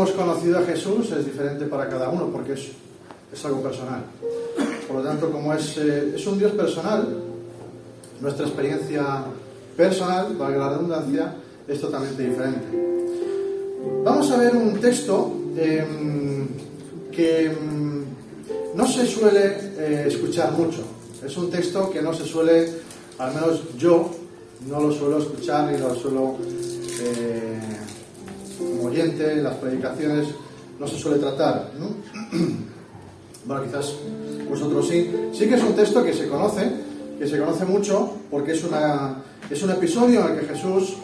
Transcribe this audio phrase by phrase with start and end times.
[0.00, 2.68] hemos conocido a Jesús es diferente para cada uno porque es,
[3.30, 4.02] es algo personal.
[4.88, 7.06] Por lo tanto, como es, eh, es un Dios personal,
[8.18, 9.24] nuestra experiencia
[9.76, 11.34] personal, valga la redundancia,
[11.68, 12.66] es totalmente diferente.
[14.02, 16.48] Vamos a ver un texto em,
[17.12, 18.04] que em,
[18.74, 20.80] no se suele eh, escuchar mucho.
[21.22, 22.72] Es un texto que no se suele,
[23.18, 24.10] al menos yo,
[24.66, 26.36] no lo suelo escuchar ni lo suelo,
[27.02, 27.60] eh,
[28.60, 30.28] como oyente, en las predicaciones,
[30.78, 31.70] no se suele tratar.
[31.78, 31.88] ¿no?
[33.44, 33.94] bueno, quizás
[34.48, 35.10] vosotros sí.
[35.32, 36.70] Sí que es un texto que se conoce,
[37.18, 40.94] que se conoce mucho, porque es, una, es un episodio en el que Jesús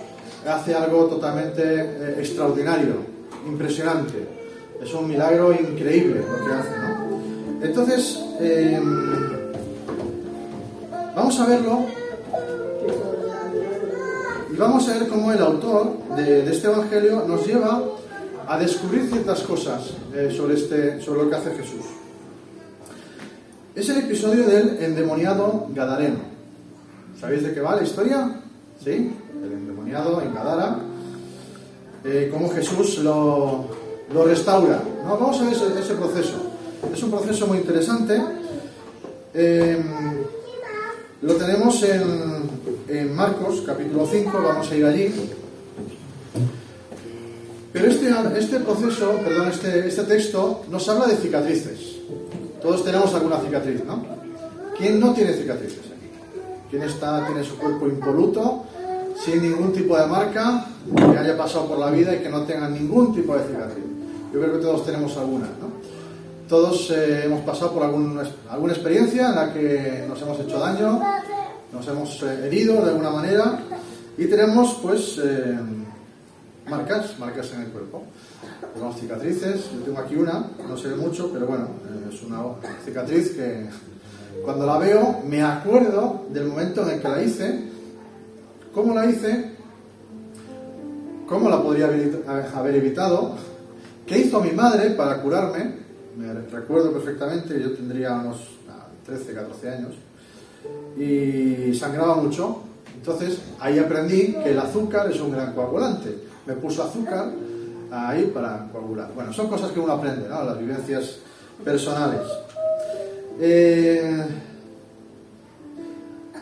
[0.47, 2.95] hace algo totalmente eh, extraordinario,
[3.47, 4.27] impresionante.
[4.83, 7.65] Es un milagro increíble lo que hace, ¿no?
[7.65, 8.79] Entonces, eh,
[11.15, 11.96] vamos a verlo
[14.57, 17.83] y vamos a ver cómo el autor de, este Evangelio nos lleva
[18.49, 21.85] a descubrir ciertas cosas eh, sobre, este, sobre lo que hace Jesús.
[23.75, 26.21] Es el episodio del endemoniado Gadareno.
[27.21, 28.41] ¿Sabéis de qué va la historia?
[28.83, 29.13] ¿Sí?
[29.45, 30.79] El endemoniado en Gadara.
[32.03, 33.67] Eh, cómo Jesús lo,
[34.11, 34.81] lo restaura.
[35.05, 35.19] ¿no?
[35.19, 36.39] Vamos a ver ese, ese, proceso.
[36.95, 38.23] Es un proceso muy interesante.
[39.35, 39.85] Eh,
[41.21, 42.46] lo tenemos en,
[42.89, 44.31] en Marcos, capítulo 5.
[44.33, 45.31] Vamos a ir allí.
[47.73, 51.97] Pero este, este proceso, perdón, este, este texto nos habla de cicatrices.
[52.63, 54.03] Todos tenemos alguna cicatriz, ¿no?
[54.79, 56.11] ¿Quién no tiene cicatrices aquí?
[56.71, 58.65] ¿Quién está, tiene su cuerpo impoluto,
[59.23, 62.69] sin ningún tipo de marca, que haya pasado por la vida y que no tenga
[62.69, 63.85] ningún tipo de cicatriz?
[64.33, 65.77] Yo creo que todos tenemos alguna, ¿no?
[66.49, 71.03] Todos eh, hemos pasado por algún, alguna experiencia en la que nos hemos hecho daño,
[71.77, 73.59] nos hemos eh, herido de alguna manera
[74.17, 75.59] y tenemos, pues, eh,
[76.69, 78.05] marcas, marcas en el cuerpo.
[78.73, 81.69] Tenemos cicatrices, yo tengo aquí una, no se ve mucho, pero bueno,
[82.11, 82.39] es una
[82.85, 83.69] cicatriz que
[84.43, 87.65] cuando la veo me acuerdo del momento en el que la hice,
[88.73, 89.57] cómo la hice,
[91.29, 93.37] cómo la podría haber evitado,
[94.07, 95.75] qué hizo mi madre para curarme,
[96.17, 98.57] me recuerdo perfectamente, yo tendría unos
[99.05, 99.95] 13, 14 años,
[100.97, 102.63] y sangraba mucho,
[102.95, 106.19] entonces ahí aprendí que el azúcar es un gran coagulante.
[106.47, 107.31] Me puso azúcar
[107.91, 109.11] ahí para coagular.
[109.15, 110.43] Bueno, son cosas que uno aprende, ¿no?
[110.43, 111.19] Las vivencias
[111.65, 112.23] personales.
[113.39, 114.27] Eh,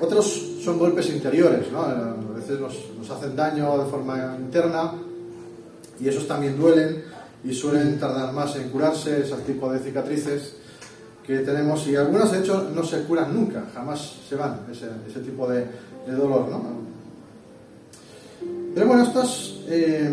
[0.00, 1.82] otros son golpes interiores, ¿no?
[1.82, 4.92] A veces nos, nos, hacen daño de forma interna
[6.00, 7.04] y esos también duelen
[7.44, 10.56] y suelen tardar más en curarse, ese tipo de cicatrices
[11.26, 15.48] que tenemos y algunas de hecho no se curan nunca, jamás se van, ese, tipo
[15.48, 15.66] de,
[16.06, 16.84] dolor, ¿no?
[18.74, 20.12] Pero bueno, estas, eh,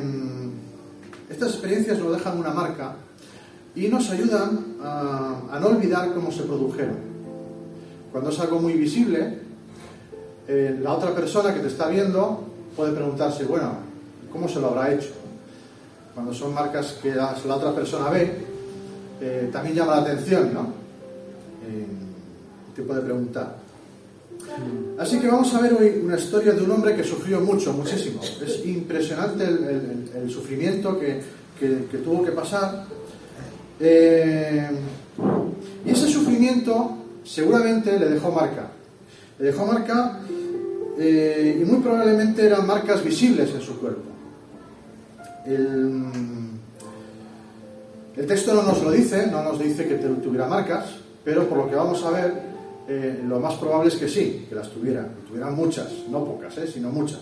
[1.29, 2.95] estas experiencias nos dejan una marca
[3.75, 7.11] y nos ayudan a, no olvidar cómo se produjeron.
[8.11, 9.39] Cuando es algo muy visible,
[10.47, 12.45] eh, la otra persona que te está viendo
[12.75, 13.73] puede preguntarse, bueno,
[14.31, 15.09] ¿cómo se lo habrá hecho?
[16.13, 18.45] Cuando son marcas que la, la otra persona ve,
[19.21, 20.80] eh, también llama la atención, ¿no?
[21.63, 21.85] Eh,
[22.75, 23.57] te puede preguntar.
[24.97, 28.21] Así que vamos a ver hoy una historia de un hombre que sufrió mucho, muchísimo.
[28.23, 31.21] Es impresionante el, sufrimiento que,
[31.59, 32.85] que, tuvo que pasar.
[33.79, 34.69] Eh,
[35.85, 38.69] y ese sufrimiento seguramente le dejó marca.
[39.39, 40.19] Le dejó marca
[40.97, 44.03] eh, y muy probablemente eran marcas visibles en su cuerpo.
[45.45, 46.09] El,
[48.27, 51.75] texto no nos lo dice, no nos dice que tuviera marcas, pero por lo que
[51.75, 52.33] vamos a ver,
[52.87, 56.57] eh, lo más probable es que sí, que las tuviera, que tuvieran muchas, no pocas,
[56.57, 57.21] eh, sino muchas.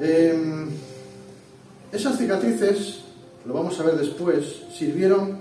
[0.00, 0.66] Eh,
[1.92, 3.04] esas cicatrices,
[3.46, 5.38] lo vamos a ver después, sirvieron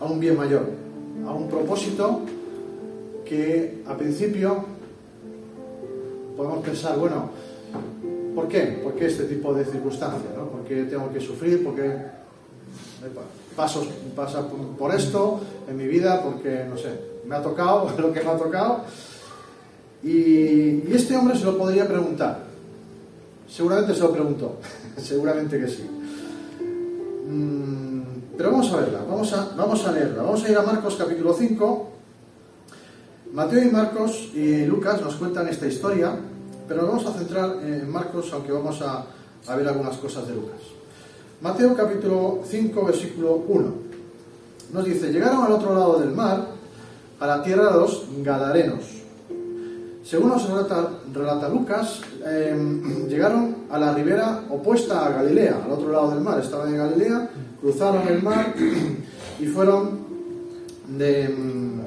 [0.00, 0.66] a un bien mayor,
[1.26, 2.22] a un propósito
[3.24, 4.64] que a principio
[6.36, 7.30] podemos pensar, bueno,
[8.34, 8.80] ¿por qué?
[8.82, 10.32] ¿Por qué este tipo de circunstancias?
[10.36, 10.48] ¿no?
[10.48, 11.62] ¿Por qué tengo que sufrir?
[11.62, 12.21] ¿Por qué
[13.56, 14.46] paso pasa
[14.78, 16.22] por esto en mi vida?
[16.22, 16.90] Porque, no sé,
[17.26, 18.80] me ha tocado lo que me ha tocado.
[20.02, 22.44] Y, este hombre se lo podría preguntar.
[23.48, 24.56] Seguramente se lo preguntó,
[24.96, 25.82] seguramente que sí.
[27.28, 28.02] Mm,
[28.36, 30.22] pero vamos a verla, vamos a, vamos a leerla.
[30.22, 31.88] Vamos a ir a Marcos capítulo 5.
[33.32, 36.14] Mateo y Marcos y Lucas nos cuentan esta historia,
[36.68, 39.06] pero nos vamos a centrar en Marcos, aunque vamos a
[39.56, 40.81] ver algunas cosas de Lucas.
[41.42, 43.72] Mateo capítulo 5, versículo 1.
[44.72, 46.46] Nos dice, llegaron al otro lado del mar,
[47.18, 48.84] a la tierra de los Gadarenos.
[50.04, 56.10] según nos relata, Lucas, em, llegaron a la ribera opuesta a Galilea, al otro lado
[56.12, 56.38] del mar.
[56.38, 57.30] Estaban en Galilea,
[57.60, 58.54] cruzaron el mar
[59.40, 59.98] y fueron
[60.96, 61.80] de, em,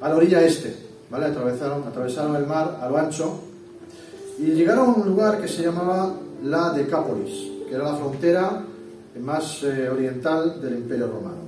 [0.00, 0.76] a la orilla este,
[1.08, 1.26] ¿vale?
[1.26, 3.38] Atravesaron, atravesaron el mar a lo ancho
[4.36, 6.12] y llegaron a un lugar que se llamaba
[6.42, 8.62] la Decápolis, era la frontera
[9.20, 11.38] más eh, oriental del Imperio Romano.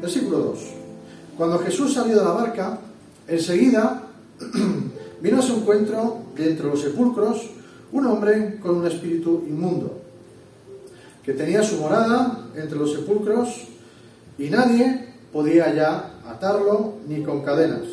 [0.00, 0.58] Versículo 2.
[1.36, 2.78] Cuando Jesús salió de la barca,
[3.26, 4.02] enseguida
[5.20, 7.50] vino a su encuentro de entre los sepulcros
[7.90, 10.00] un hombre con un espíritu inmundo,
[11.24, 13.66] que tenía su morada entre los sepulcros
[14.38, 17.86] y nadie podía ya atarlo ni con cadenas,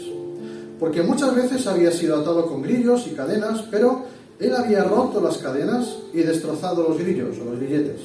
[0.79, 4.05] porque muchas veces había sido atado con grillos y cadenas, pero
[4.39, 8.01] él había roto las cadenas y destrozado los grillos o los grilletes,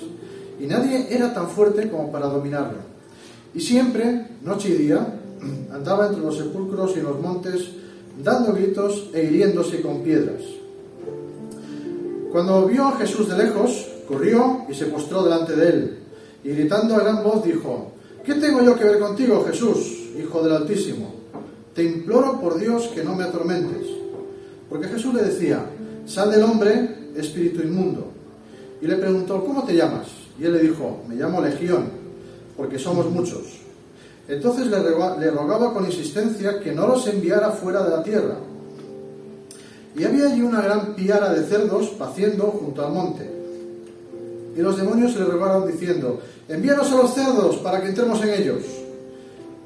[0.61, 2.79] y nadie era tan fuerte como para dominarlo.
[3.55, 5.21] Y siempre, noche y día,
[5.73, 7.71] andaba entre los sepulcros y los montes,
[8.23, 10.43] dando gritos e hiriéndose con piedras.
[12.31, 15.99] Cuando vio a Jesús de lejos, corrió y se postró delante de él,
[16.45, 17.93] y gritando a gran voz dijo,
[18.25, 21.15] ¿Qué tengo yo que ver contigo, Jesús, Hijo del Altísimo?
[21.75, 23.87] Te imploro por Dios que no me atormentes.
[24.69, 25.65] Porque Jesús le decía,
[26.11, 28.09] sal del hombre, espíritu inmundo.
[28.83, 30.09] Y le preguntó, ¿cómo te llamas?
[30.39, 31.85] Y él le dijo, me llamo Legión
[32.57, 33.43] porque somos muchos.
[34.29, 38.37] Entonces le rogaba con insistencia que no los enviara fuera de la tierra.
[39.97, 43.31] Y había allí una gran piara de cerdos paciendo junto al monte.
[44.57, 48.63] Y los demonios le rogaron diciendo, envíanos a los cerdos para que entremos en ellos.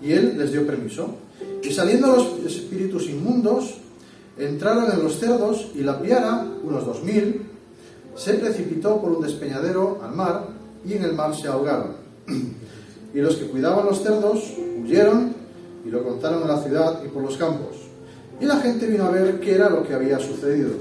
[0.02, 1.08] Y él les dio permiso.
[1.62, 3.79] Y saliendo los espíritus inmundos,
[4.39, 7.43] entraron en los cerdos y la piara, unos dos mil,
[8.17, 10.47] se precipitó por un despeñadero al mar
[10.85, 11.93] y en el mar se ahogaron.
[13.15, 14.43] Y los que cuidaban los cerdos
[14.83, 15.33] huyeron
[15.87, 17.77] y lo contaron en la ciudad y por los campos.
[18.41, 20.73] Y la gente vino a ver qué era lo que había sucedido.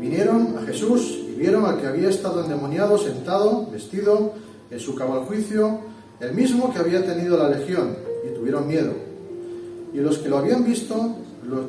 [0.00, 4.32] Vinieron a Jesús y vieron al que había estado endemoniado sentado, vestido,
[4.70, 5.78] en su cabal juicio,
[6.18, 7.96] el mismo que había tenido la legión,
[8.26, 8.92] y tuvieron miedo.
[9.92, 11.16] Y los que lo habían visto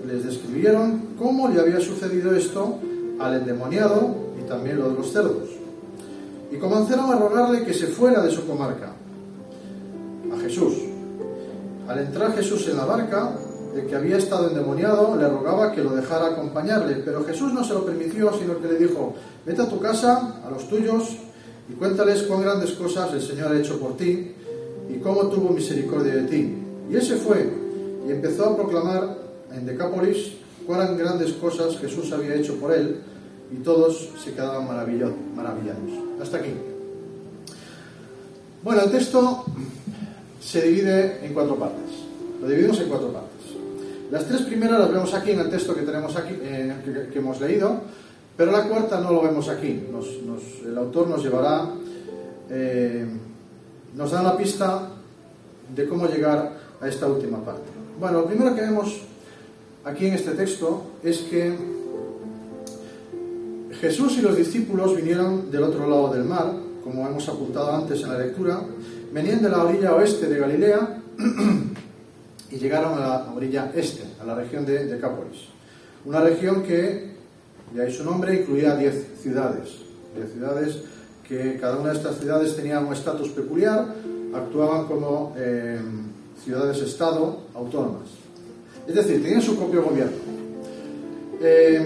[0.07, 2.79] les describieron cómo le había sucedido esto
[3.19, 5.55] al endemoniado y también lo de los cerdos
[6.51, 8.93] y comenzaron a rogarle que se fuera de su comarca,
[10.33, 10.73] a Jesús.
[11.87, 13.31] Al entrar Jesús en la barca,
[13.75, 17.73] el que había estado endemoniado le rogaba que lo dejara acompañarle, pero Jesús no se
[17.73, 19.13] lo permitió, sino que le dijo,
[19.45, 21.17] vete a tu casa, a los tuyos,
[21.69, 24.33] y cuéntales cuán grandes cosas el Señor ha hecho por ti
[24.89, 26.55] y cómo tuvo misericordia de ti.
[26.89, 27.49] Y él se fue
[28.07, 29.24] y empezó a proclamar
[29.55, 30.33] en Decápolis
[30.65, 33.01] cuán grandes cosas Jesús había hecho por él,
[33.51, 35.91] y todos se quedaban maravillados.
[36.21, 36.53] Hasta aquí.
[38.63, 39.45] Bueno, el texto
[40.41, 41.91] se divide en cuatro partes.
[42.41, 43.31] Lo dividimos en cuatro partes.
[44.11, 47.39] Las tres primeras las vemos aquí en el texto que tenemos aquí, eh, que, hemos
[47.39, 47.81] leído,
[48.35, 49.83] pero la cuarta no lo vemos aquí.
[50.65, 51.69] el autor nos llevará,
[52.49, 53.05] eh,
[53.95, 54.89] nos da la pista
[55.75, 57.69] de cómo llegar a esta última parte.
[57.99, 59.01] Bueno, lo primero que vemos
[59.85, 61.55] aquí en este texto es que
[63.79, 66.51] Jesús y los discípulos vinieron del otro lado del mar,
[66.83, 68.61] como hemos apuntado antes en la lectura,
[69.13, 71.01] venían de la orilla oeste de Galilea
[72.51, 75.47] y llegaron a la orilla este, a la región de Decápolis.
[76.05, 77.15] Una región que,
[77.73, 79.69] de ahí su nombre, incluía diez ciudades.
[80.15, 80.79] Diez ciudades
[81.27, 83.87] que cada una de estas ciudades tenía un estatus peculiar,
[84.33, 85.79] actuaban como eh,
[86.43, 88.24] ciudades-estado autónomas.
[88.87, 90.17] Es decir, tenían su propio gobierno.
[91.41, 91.85] Eh,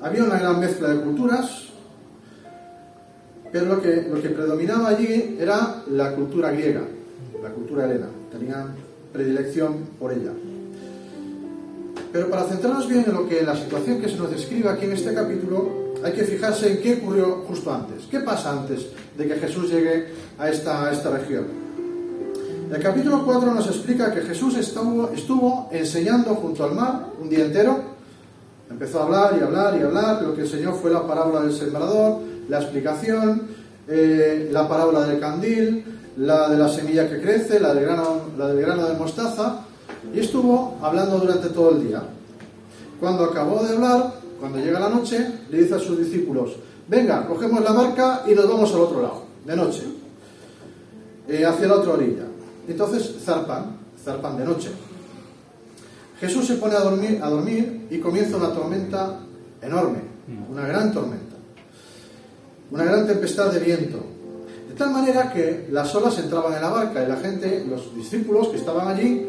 [0.00, 1.68] había una gran mezcla de culturas,
[3.52, 6.82] pero lo que, lo que predominaba allí era la cultura griega,
[7.42, 8.08] la cultura helena.
[8.30, 8.74] Tenían
[9.12, 10.32] predilección por ella.
[12.12, 14.92] Pero para centrarnos bien en lo que la situación que se nos describe aquí en
[14.92, 18.04] este capítulo, hay que fijarse en qué ocurrió justo antes.
[18.10, 20.06] ¿Qué pasa antes de que Jesús llegue
[20.38, 21.63] a esta, a esta región?
[22.72, 27.94] El capítulo 4 nos explica que Jesús estuvo, enseñando junto al mar un día entero
[28.70, 32.20] Empezó a hablar y hablar y hablar, lo que enseñó fue la parábola del sembrador,
[32.48, 33.42] la explicación,
[33.86, 35.84] eh, la parábola del candil,
[36.16, 39.60] la de la semilla que crece, la del, grano, la del grano de mostaza,
[40.12, 42.02] y estuvo hablando durante todo el día.
[42.98, 46.56] Cuando acabó de hablar, cuando llega la noche, le dice a sus discípulos,
[46.88, 49.82] venga, cogemos la barca y nos vamos al otro lado, de noche,
[51.28, 52.24] eh, hacia la otra orilla.
[52.68, 54.70] Entonces zarpan, zarpan de noche.
[56.20, 59.20] Jesús se pone a dormir, a dormir y comienza una tormenta
[59.60, 59.98] enorme,
[60.50, 61.36] una gran tormenta,
[62.70, 63.98] una gran tempestad de viento.
[64.68, 68.48] De tal manera que las olas entraban en la barca y la gente, los discípulos
[68.48, 69.26] que estaban allí,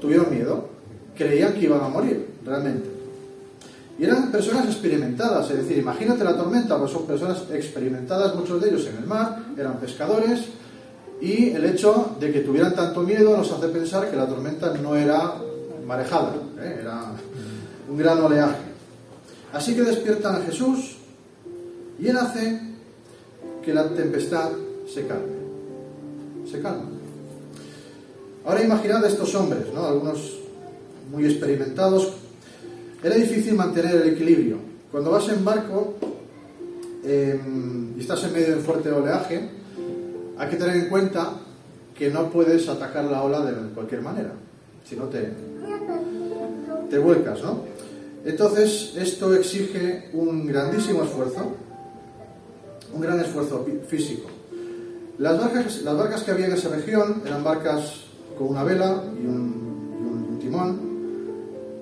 [0.00, 0.68] tuvieron miedo.
[1.16, 2.90] creían que iban a morir, realmente.
[3.98, 8.68] Y eran personas experimentadas, es decir, imagínate la tormenta, pues son personas experimentadas, muchos de
[8.68, 10.40] ellos en el mar, eran pescadores,
[11.20, 14.94] y el hecho de que tuvieran tanto miedo nos hace pensar que la tormenta no
[14.96, 15.34] era
[15.86, 16.78] marejada, ¿eh?
[16.80, 17.12] era
[17.88, 18.66] un gran oleaje.
[19.52, 20.96] Así que despiertan a Jesús
[21.98, 22.60] y él hace
[23.64, 24.50] que la tempestad
[24.92, 25.36] se calme.
[26.50, 26.84] Se calma.
[28.44, 29.84] Ahora imaginad a estos hombres, ¿no?
[29.84, 30.38] algunos
[31.10, 32.12] muy experimentados,
[33.02, 34.58] era difícil mantener el equilibrio.
[34.90, 35.94] Cuando vas en barco
[37.04, 39.55] em, y estás en medio de un fuerte oleaje,
[40.38, 41.32] hay que tener en cuenta
[41.96, 44.32] que no puedes atacar la ola de cualquier manera,
[44.84, 45.32] si no te,
[46.90, 47.60] te vuelcas, ¿no?
[48.24, 51.52] Entonces, esto exige un grandísimo esfuerzo,
[52.92, 54.28] un gran esfuerzo físico.
[55.18, 58.02] Las barcas, las barcas que había en esa región eran barcas
[58.36, 60.80] con una vela y un, timón,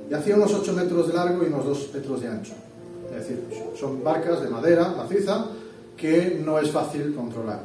[0.08, 2.52] y hacía unos 8 metros de largo y unos 2 metros de ancho.
[3.10, 3.42] Es decir,
[3.78, 5.46] son barcas de madera maciza
[5.96, 7.62] que no es fácil controlar.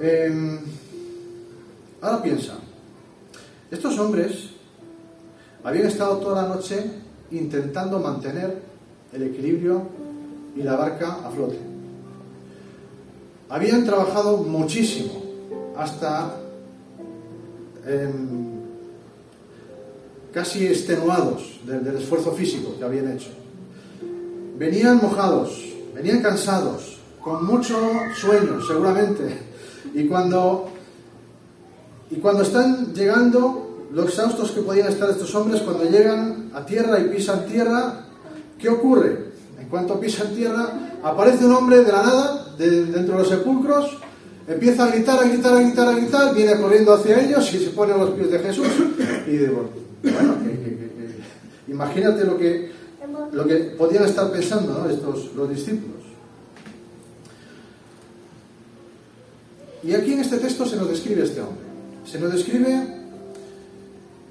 [0.00, 0.58] Em,
[2.00, 2.54] ahora piensa,
[3.70, 4.50] estos hombres
[5.62, 6.82] habían estado toda la noche
[7.30, 8.62] intentando mantener
[9.12, 9.82] el equilibrio
[10.56, 11.58] y la barca a flote.
[13.50, 15.22] Habían trabajado muchísimo
[15.76, 16.34] hasta
[17.86, 18.60] em,
[20.32, 23.28] casi extenuados del, esfuerzo físico que habían hecho.
[24.56, 25.62] Venían mojados,
[25.94, 27.76] venían cansados, con mucho
[28.14, 29.49] sueño, seguramente.
[29.94, 30.68] Y cuando,
[32.10, 36.98] y cuando están llegando, los exhaustos que podían estar estos hombres, cuando llegan a tierra
[37.00, 38.04] y pisan tierra,
[38.58, 39.30] ¿qué ocurre?
[39.60, 43.98] En cuanto pisan tierra, aparece un hombre de la nada, dentro de los sepulcros,
[44.46, 47.70] empieza a gritar, a gritar, a gritar, a gritar, viene corriendo hacia ellos y se
[47.70, 48.66] pone a los pies de Jesús
[49.26, 49.68] y dice, bueno,
[51.68, 52.70] imagínate lo que,
[53.32, 55.99] lo que podían estar pensando Estos, los discípulos.
[59.82, 61.64] Y aquí en este texto se nos describe este hombre.
[62.04, 62.86] Se nos describe,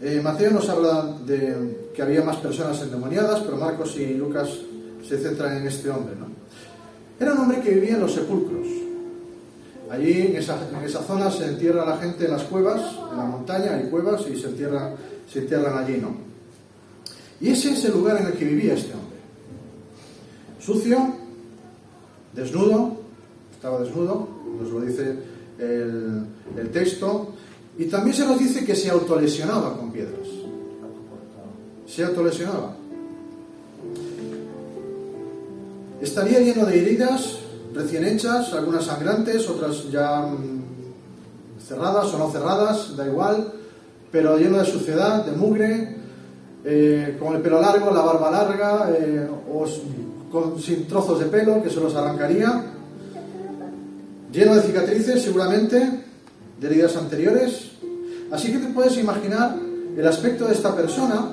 [0.01, 4.49] eh, Mateo nos habla de que había más personas endemoniadas, pero Marcos y Lucas
[5.07, 6.15] se centran en este hombre.
[6.15, 6.27] ¿no?
[7.19, 8.67] Era un hombre que vivía en los sepulcros.
[9.89, 12.79] Allí, en esa, en esa zona, se entierra la gente en las cuevas,
[13.11, 14.95] en la montaña hay cuevas y se entierra
[15.31, 16.15] se entierran allí, ¿no?
[17.39, 19.19] Y ese es el lugar en el que vivía este hombre.
[20.59, 21.15] Sucio,
[22.33, 22.97] desnudo,
[23.53, 24.27] estaba desnudo,
[24.59, 25.15] nos lo dice
[25.59, 27.33] el, texto,
[27.77, 30.27] y también se nos dice que se autolesionaba con piedras.
[31.87, 32.75] Se autolesionaba.
[36.01, 37.39] Estaría lleno de heridas
[37.73, 43.53] recién hechas, algunas sangrantes, otras ya mm, cerradas o no cerradas, da igual
[44.11, 45.95] pero lleno de suciedad, de mugre,
[46.63, 49.65] eh, con el pelo largo, la barba larga, eh, o
[50.57, 52.63] sin trozos de pelo que se los arrancaría,
[54.31, 56.03] lleno de cicatrices seguramente,
[56.59, 57.71] de heridas anteriores.
[58.31, 59.55] Así que te puedes imaginar
[59.97, 61.31] el aspecto de esta persona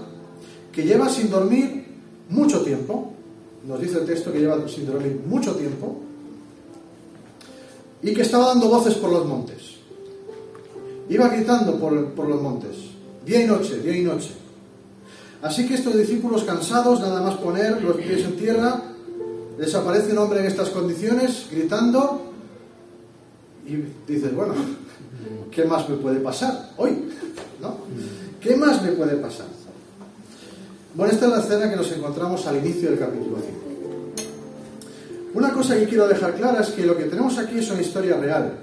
[0.72, 1.86] que lleva sin dormir
[2.28, 3.12] mucho tiempo,
[3.66, 6.00] nos dice el texto que lleva sin dormir mucho tiempo,
[8.02, 9.76] y que estaba dando voces por los montes.
[11.08, 12.76] Iba gritando por, los montes,
[13.24, 14.30] día y noche, día y noche.
[15.42, 18.82] Así que estos discípulos cansados, nada más poner los pies en tierra,
[19.58, 22.32] desaparece un hombre en estas condiciones, gritando,
[23.66, 24.54] y dices, bueno,
[25.50, 27.08] ¿qué más me puede pasar hoy?
[27.60, 27.78] ¿No?
[28.40, 29.46] ¿Qué más me puede pasar?
[30.94, 33.66] Bueno, esta es la escena que nos encontramos al inicio del capítulo 5.
[35.34, 38.16] Una cosa que quiero dejar clara es que lo que tenemos aquí es una historia
[38.16, 38.58] real.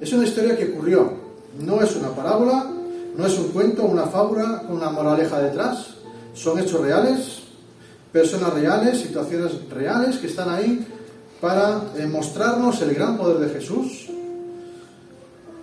[0.00, 1.12] Es una historia que ocurrió.
[1.60, 2.70] No es una parábola,
[3.16, 5.88] no es un cuento, una fábula con una moraleja detrás.
[6.32, 7.40] Son hechos reales,
[8.12, 10.86] personas reales, situaciones reales que están ahí
[11.40, 14.08] para mostrarnos el gran poder de Jesús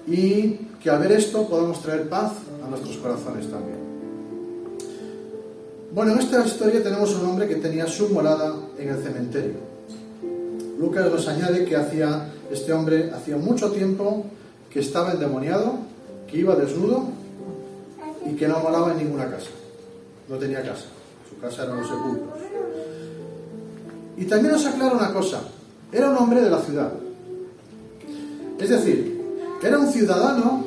[0.08, 3.80] y que al ver esto podamos traer paz a nuestros corazones también.
[5.94, 9.56] Bueno, en esta historia tenemos un hombre que tenía su morada en el cementerio.
[10.80, 14.26] Lucas nos añade que hacía este hombre hacía mucho tiempo
[14.70, 15.80] que estaba endemoniado,
[16.30, 17.06] que iba desnudo
[18.26, 19.50] y que no moraba en ninguna casa.
[20.28, 20.86] No tenía casa.
[21.30, 22.40] Su casa eran los sepulcros.
[24.18, 25.42] Y también nos aclara una cosa.
[25.92, 26.94] Era un hombre de la ciudad.
[28.60, 29.22] Es decir,
[29.62, 30.66] era un ciudadano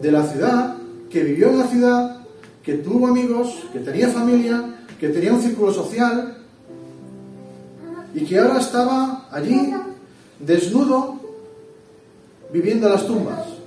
[0.00, 0.76] de la ciudad
[1.10, 2.20] que vivió en la ciudad,
[2.62, 6.38] que tuvo amigos, que tenía familia, que tenía un círculo social
[8.14, 9.72] y que ahora estaba allí
[10.40, 11.20] desnudo
[12.52, 13.58] viviendo las tumbas.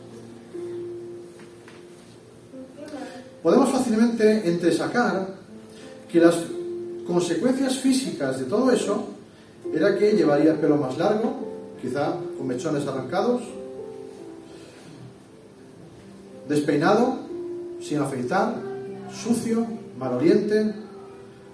[3.42, 5.28] podemos fácilmente entresacar
[6.12, 6.36] que las
[7.08, 9.08] consecuencias físicas de todo eso
[9.74, 11.34] era que llevaría el pelo más largo,
[11.82, 13.42] quizá con mechones arrancados,
[16.48, 17.20] despeinado,
[17.82, 18.56] sin afeitar,
[19.14, 19.66] sucio,
[19.98, 20.74] maloliente,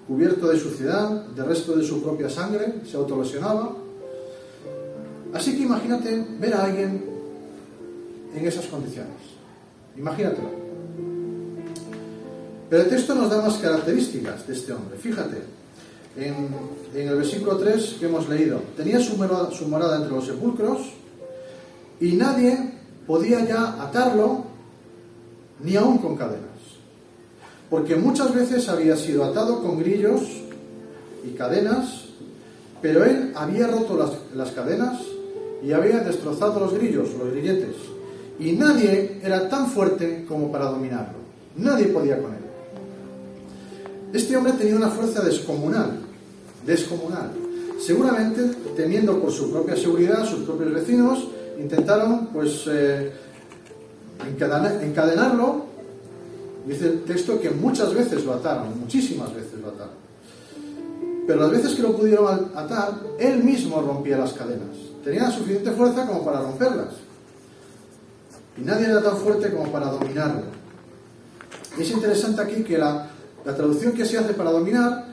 [0.06, 3.76] cubierto de suciedad, de resto de su propia sangre, se autolesionaba.
[5.34, 7.04] Así que imagínate ver a alguien
[8.34, 9.12] en esas condiciones.
[9.96, 10.48] Imagínatelo.
[12.70, 14.96] Pero el texto nos da más características de este hombre.
[14.98, 15.42] Fíjate,
[16.18, 16.48] en,
[16.94, 20.78] el versículo 3 que hemos leído, tenía su morada, su morada entre los sepulcros
[22.00, 22.56] y nadie
[23.06, 24.44] podía ya atarlo
[25.62, 26.42] ni aún con cadenas.
[27.70, 30.22] Porque muchas veces había sido atado con grillos
[31.24, 32.04] y cadenas,
[32.80, 34.98] pero él había roto las, las cadenas
[35.62, 37.76] y había destrozado los grillos, los grilletes.
[38.40, 41.18] Y nadie era tan fuerte como para dominarlo.
[41.56, 42.38] Nadie podía con él.
[44.12, 46.07] Este hombre tenía una fuerza descomunal,
[46.68, 47.30] descomunal.
[47.80, 48.42] Seguramente,
[48.76, 51.26] temiendo por su propia seguridad, sus propios vecinos
[51.58, 53.10] intentaron, pues, eh,
[54.28, 55.66] encadenarlo.
[56.66, 59.96] Dice el texto que muchas veces lo ataron, muchísimas veces lo ataron.
[61.26, 64.76] Pero las veces que lo pudieron atar, él mismo rompía las cadenas.
[65.02, 66.94] Tenía suficiente fuerza como para romperlas.
[68.58, 70.42] Y nadie era tan fuerte como para dominarlo.
[71.78, 73.08] Y es interesante aquí que la,
[73.44, 75.07] la traducción que se hace para dominar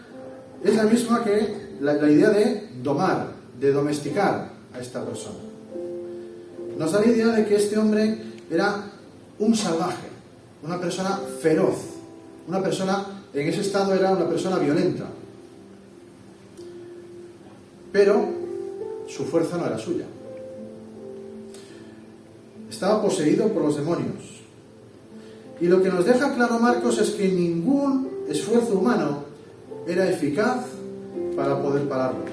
[0.63, 5.39] es la misma que la, idea de domar, de domesticar a esta persona.
[6.77, 8.17] Nos da la idea de que este hombre
[8.50, 8.83] era
[9.39, 10.07] un salvaje,
[10.63, 11.77] una persona feroz,
[12.47, 15.05] una persona, en ese estado era una persona violenta.
[17.91, 18.25] Pero
[19.07, 20.05] su fuerza no era suya.
[22.69, 24.41] Estaba poseído por los demonios.
[25.62, 29.25] Y lo que nos deja claro Marcos es que ningún esfuerzo humano
[29.87, 30.65] era eficaz
[31.35, 32.25] para poder pararlo,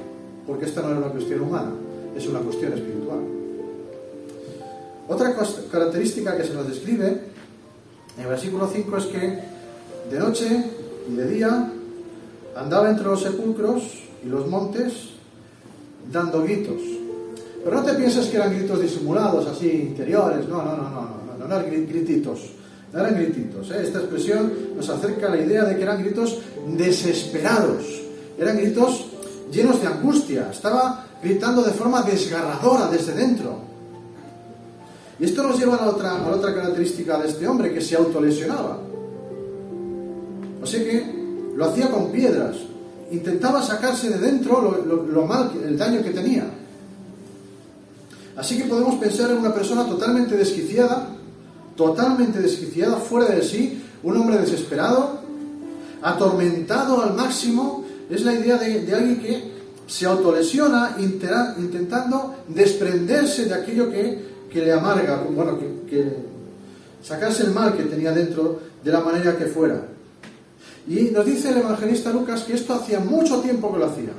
[0.47, 1.73] porque esta no era una cuestión humana,
[2.17, 3.21] es una cuestión espiritual.
[5.09, 5.35] Otra
[5.71, 7.09] característica que se nos describe
[8.17, 9.39] en el versículo 5 es que
[10.11, 10.65] de noche
[11.11, 11.73] y de día
[12.57, 13.83] andaba entre los sepulcros
[14.25, 15.11] y los montes
[16.11, 16.81] dando gritos.
[17.65, 21.39] Pero no te pienses que eran gritos disimulados, así interiores, no, no, no, no, no,
[21.39, 22.62] no, no eran grititos
[23.01, 23.71] eran grititos.
[23.71, 23.83] ¿eh?
[23.83, 26.39] Esta expresión nos acerca a la idea de que eran gritos
[26.77, 27.85] desesperados,
[28.39, 29.07] eran gritos
[29.51, 33.57] llenos de angustia, estaba gritando de forma desgarradora desde dentro.
[35.19, 38.79] Y esto nos lleva a la otra, característica de este hombre, que se autolesionaba.
[40.61, 42.57] O sea que lo hacía con piedras,
[43.11, 46.45] intentaba sacarse de dentro lo mal, el daño que tenía.
[48.37, 51.09] Así que podemos pensar en una persona totalmente desquiciada,
[51.77, 55.21] totalmente desquiciado, fuera de sí, un hombre desesperado,
[56.03, 59.53] atormentado al máximo, es la idea de, alguien que
[59.87, 66.17] se autolesiona intentando desprenderse de aquello que, le amarga, bueno, que, que
[67.03, 69.87] sacarse el mal que tenía dentro de la manera que fuera.
[70.87, 74.13] Y nos dice el evangelista Lucas que esto hacía mucho tiempo que lo hacía.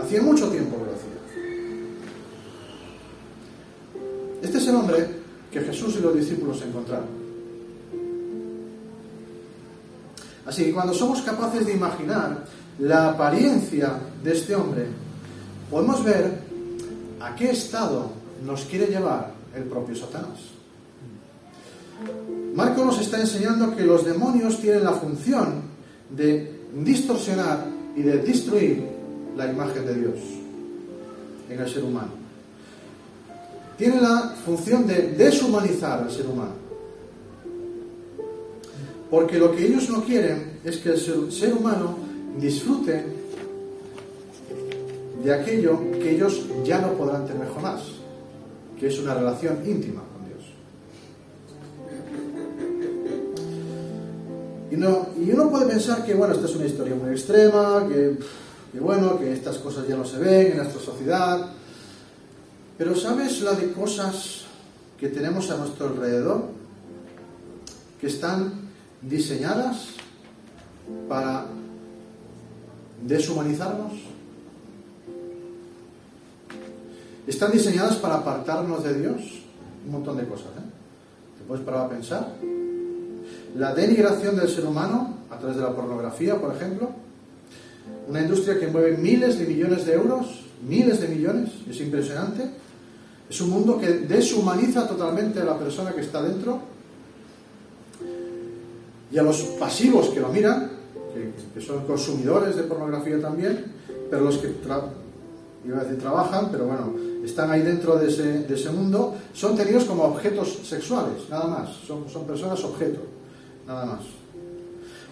[0.00, 1.08] Hacía mucho tiempo que lo hacía.
[4.42, 5.17] Este es el hombre
[5.50, 7.28] que Jesús y los discípulos encontraron.
[10.46, 12.44] Así que cuando somos capaces de imaginar
[12.78, 14.86] la apariencia de este hombre,
[15.70, 16.40] podemos ver
[17.20, 18.10] a qué estado
[18.44, 20.38] nos quiere llevar el propio Satanás.
[22.54, 25.62] Marco nos está enseñando que los demonios tienen la función
[26.10, 28.88] de distorsionar y de destruir
[29.36, 30.16] la imagen de Dios
[31.50, 32.27] en el ser humano
[33.78, 36.52] tiene la función de deshumanizar al ser humano.
[39.08, 41.96] Porque lo que ellos no quieren es que el ser, humano
[42.38, 43.04] disfrute
[45.22, 47.82] de aquello que ellos ya no podrán tener jamás,
[48.78, 50.44] que es una relación íntima con Dios.
[54.72, 58.18] Y, no, y uno puede pensar que, bueno, esta es una historia muy extrema, que
[58.80, 61.52] bueno, que estas cosas ya no se ven en nuestra sociedad,
[62.78, 64.44] pero ¿sabes la de cosas
[64.98, 66.44] que tenemos a nuestro alrededor
[68.00, 68.52] que están
[69.02, 69.88] diseñadas
[71.08, 71.46] para
[73.04, 73.94] deshumanizarnos?
[77.26, 79.22] ¿Están diseñadas para apartarnos de Dios?
[79.84, 81.38] Un montón de cosas, ¿eh?
[81.38, 82.28] ¿Te puedes parar a pensar?
[83.56, 86.90] La denigración del ser humano a través de la pornografía, por ejemplo.
[88.08, 92.48] Una industria que mueve miles de millones de euros, miles de millones, es impresionante
[93.28, 96.60] es un mundo que deshumaniza totalmente a la persona que está dentro.
[99.10, 100.70] y a los pasivos que lo miran,
[101.54, 103.64] que, son consumidores de pornografía también,
[104.10, 104.52] pero los que
[105.64, 106.92] iba a decir trabajan, pero bueno,
[107.24, 111.70] están ahí dentro de ese, de ese mundo, son tenidos como objetos sexuales, nada más,
[111.86, 113.00] son, son personas objeto,
[113.66, 114.00] nada más.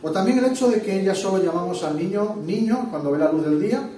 [0.03, 3.33] O también el hecho de que ya solo llamamos al niño niño cuando ve la
[3.33, 3.89] luz del día,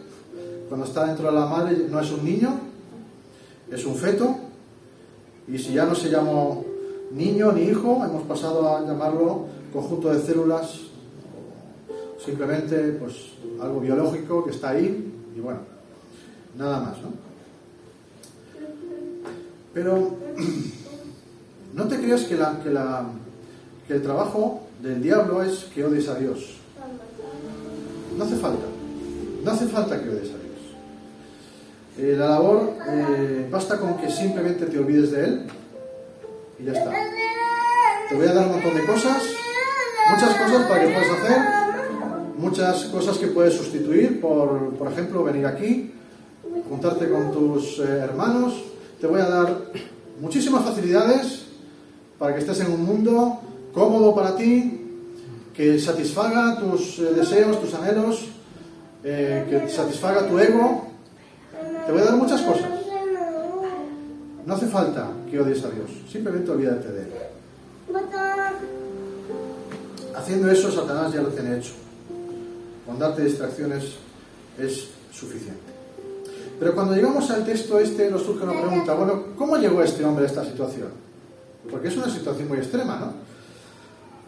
[0.69, 2.68] cuando está dentro de la madre no es un niño,
[3.71, 4.37] es un feto,
[5.47, 6.65] y si ya no se llamó
[7.13, 10.81] niño ni hijo, hemos pasado a llamarlo conjunto de células,
[12.25, 13.15] simplemente pues
[13.61, 15.61] algo biológico que está ahí, y bueno,
[16.57, 17.29] nada más, ¿no?
[19.73, 20.17] Pero
[21.75, 22.37] no te creas que,
[23.87, 26.57] que el trabajo del diablo es que odies a Dios.
[28.17, 28.65] No hace falta.
[29.45, 30.38] No hace falta que odies a Dios.
[31.99, 35.47] Eh, la labor eh, basta con que simplemente te olvides de Él
[36.61, 36.93] y ya está.
[38.09, 39.21] Te voy a dar un montón de cosas,
[40.09, 41.39] muchas cosas para que puedas hacer,
[42.39, 45.93] muchas cosas que puedes sustituir por, por ejemplo, venir aquí,
[46.69, 48.63] juntarte con tus eh, hermanos.
[49.01, 49.57] Te voy a dar
[50.21, 51.47] muchísimas facilidades
[52.17, 53.41] para que estés en un mundo
[53.75, 55.03] cómodo para ti,
[55.53, 58.29] que satisfaga tus deseos, tus anhelos,
[59.03, 60.88] que satisfaga tu ego.
[61.89, 62.69] Te voy a dar muchas cosas.
[64.45, 67.09] No hace falta que odies a Dios, simplemente olvídate de Él.
[70.15, 71.73] Haciendo eso, Satanás ya lo tiene hecho.
[72.85, 73.95] Con darte distracciones
[74.59, 75.63] es suficiente.
[76.61, 80.27] Pero cuando llegamos al texto este nos surge una pregunta, bueno, ¿cómo llegó este hombre
[80.27, 80.89] a esta situación?
[81.71, 83.15] Porque es una situación muy extrema, ¿no?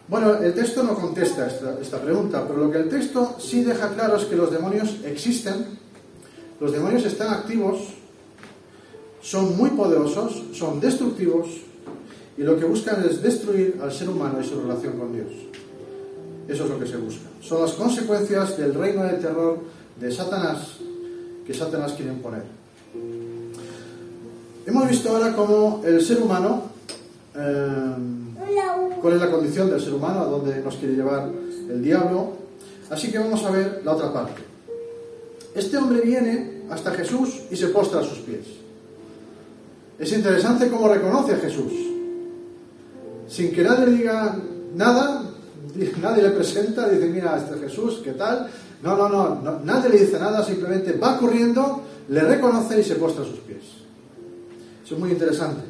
[0.07, 1.45] Bueno, el texto no contesta
[1.79, 5.79] esta, pregunta, pero lo que el texto sí deja claro es que los demonios existen,
[6.61, 7.79] los demonios están activos,
[9.19, 11.47] son muy poderosos, son destructivos
[12.37, 15.31] y lo que buscan es destruir al ser humano y su relación con Dios.
[16.47, 17.25] Eso es lo que se busca.
[17.41, 19.57] Son las consecuencias del reino de terror
[19.99, 20.77] de Satanás
[21.47, 22.43] que Satanás quiere imponer.
[24.67, 26.65] Hemos visto ahora cómo el ser humano,
[27.35, 27.95] eh,
[29.01, 31.27] cuál es la condición del ser humano, a dónde nos quiere llevar
[31.71, 32.33] el diablo.
[32.91, 34.50] Así que vamos a ver la otra parte.
[35.53, 38.45] Este hombre viene hasta Jesús y se postra a sus pies.
[39.99, 41.73] Es interesante cómo reconoce a Jesús.
[43.27, 44.37] Sin que nadie le diga
[44.75, 45.23] nada,
[46.01, 48.49] nadie le presenta, dice, mira, este Jesús, ¿qué tal?
[48.81, 53.23] No, no, no, nadie le dice nada, simplemente va corriendo, le reconoce y se postra
[53.23, 53.63] a sus pies.
[54.83, 55.61] Es muy interesante.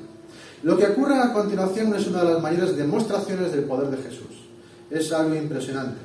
[0.64, 4.28] Lo que ocurre a continuación es una de las mayores demostraciones del poder de Jesús.
[4.90, 6.00] Es algo impresionante.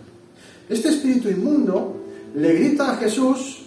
[0.69, 1.97] Este espíritu inmundo
[2.35, 3.66] le grita a Jesús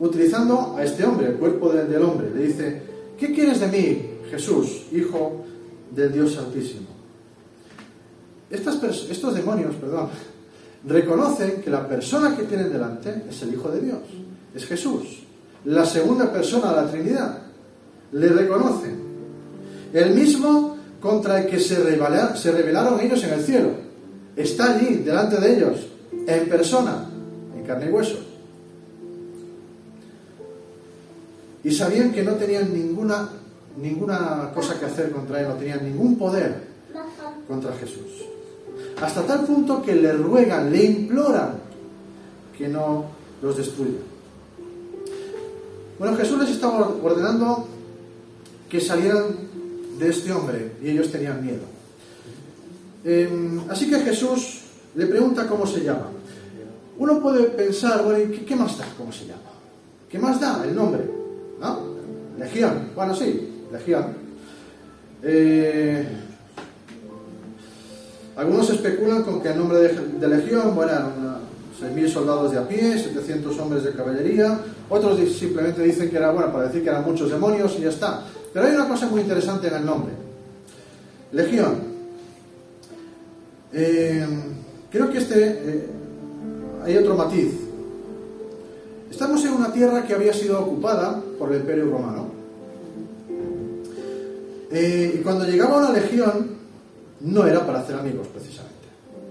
[0.00, 2.30] utilizando a este hombre, el cuerpo del hombre.
[2.34, 2.82] Le dice,
[3.18, 5.44] ¿qué quieres de mí, Jesús, Hijo
[5.94, 6.88] del Dios Altísimo?
[8.50, 10.08] estos demonios, perdón,
[10.84, 14.00] reconocen que la persona que tienen delante es el Hijo de Dios,
[14.52, 15.20] es Jesús,
[15.66, 17.38] la segunda persona de la Trinidad.
[18.12, 18.98] Le reconocen.
[19.92, 23.70] El mismo contra el que se, se rebelaron ellos en el cielo.
[24.34, 25.86] Está allí, delante de ellos,
[26.26, 27.08] en persona,
[27.56, 28.29] en carne y hueso.
[31.62, 33.28] Y sabían que no tenían ninguna,
[33.80, 36.70] ninguna cosa que hacer contra él, no tenían ningún poder
[37.46, 38.30] contra Jesús
[39.00, 41.52] hasta tal punto que le ruegan, le imploran
[42.56, 43.06] que no
[43.42, 43.98] los destruya.
[45.98, 47.66] Bueno, Jesús les estaba ordenando
[48.68, 49.24] que salieran
[49.98, 51.64] de este hombre y ellos tenían miedo.
[53.04, 54.60] Em, así que Jesús
[54.94, 56.08] le pregunta cómo se llama.
[56.98, 58.86] Uno puede pensar, bueno, ¿qué, más da?
[58.96, 59.40] ¿Cómo se llama?
[60.08, 61.19] ¿Qué más da el nombre?
[61.60, 61.78] ¿No?
[62.38, 62.90] Legión.
[62.94, 64.06] Bueno, sí, Legión.
[65.22, 66.06] Eh,
[68.36, 71.12] algunos especulan con que el nombre de, legión, bueno, eran
[71.78, 76.50] 6.000 soldados de a pie, 700 hombres de caballería, otros simplemente dicen que era, bueno,
[76.50, 78.24] para decir que eran muchos demonios y ya está.
[78.52, 80.12] Pero hay una cosa muy interesante en el nombre.
[81.32, 81.90] Legión.
[83.72, 84.26] Eh,
[84.90, 85.86] creo que este, eh,
[86.84, 87.59] hay otro matiz.
[89.20, 92.28] Estamos en una tierra que había sido ocupada por el Imperio Romano.
[94.70, 96.56] Eh, y cuando llegaba una legión,
[97.20, 98.88] no era para hacer amigos precisamente.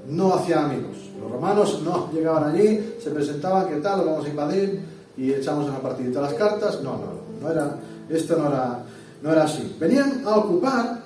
[0.09, 0.95] No hacía amigos.
[1.19, 4.01] Los romanos no llegaban allí, se presentaban, ¿qué tal?
[4.01, 4.79] Lo vamos a invadir
[5.17, 6.83] y echamos una partidita las cartas.
[6.83, 7.75] No, no, no era,
[8.09, 8.83] esto no era,
[9.23, 9.75] no era así.
[9.79, 11.03] Venían a ocupar,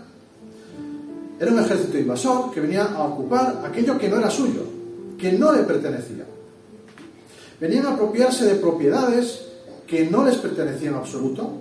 [1.40, 4.66] era un ejército invasor que venía a ocupar aquello que no era suyo,
[5.18, 6.26] que no le pertenecía.
[7.60, 9.42] Venían a apropiarse de propiedades
[9.88, 11.52] que no les pertenecían en absoluto.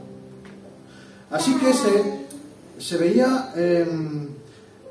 [1.31, 2.03] Así que se,
[2.79, 3.53] se veía...
[3.57, 4.43] Em,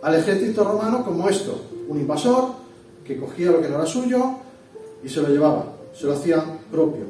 [0.02, 2.54] al ejército romano como esto, un invasor
[3.06, 4.38] que cogía lo que no era suyo
[5.04, 7.06] y se lo llevaba, se lo hacía propio.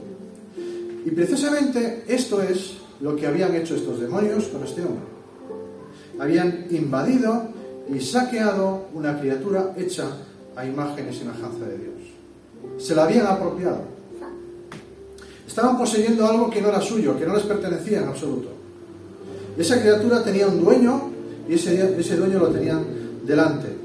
[1.06, 5.06] Y precisamente esto es lo que habían hecho estos demonios con este hombre.
[6.20, 7.50] Habían invadido
[7.92, 10.08] y saqueado una criatura hecha
[10.56, 12.01] a imagen y semejanza de Dios.
[12.78, 13.82] Se la habían apropiado.
[15.48, 18.50] Estaban poseyendo algo que no era suyo, que no les pertenecía en absoluto.
[19.58, 21.10] Esa criatura tenía un dueño
[21.48, 22.86] y ese, ese dueño lo tenían
[23.26, 23.82] delante.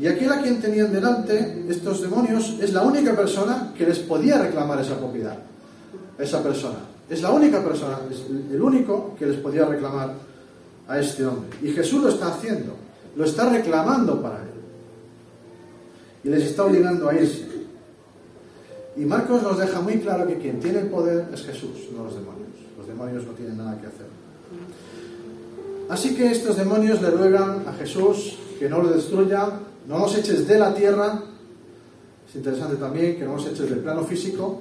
[0.00, 4.38] Y aquel a quien tenían delante, estos demonios, es la única persona que les podía
[4.38, 5.36] reclamar esa propiedad.
[6.18, 6.78] Esa persona.
[7.10, 8.18] Es la única persona, es
[8.52, 10.14] el único que les podía reclamar
[10.86, 11.50] a este hombre.
[11.62, 12.74] Y Jesús lo está haciendo,
[13.16, 14.48] lo está reclamando para él.
[16.24, 17.47] Y les está obligando a irse.
[18.98, 22.14] Y Marcos nos deja muy claro que quien tiene el poder es Jesús, no los
[22.14, 22.48] demonios.
[22.76, 24.06] Los demonios no tienen nada que hacer.
[25.88, 29.50] Así que estos demonios le ruegan a Jesús que no lo destruya,
[29.86, 31.22] no los eches de la tierra.
[32.28, 34.58] Es interesante también que no los eches del plano físico,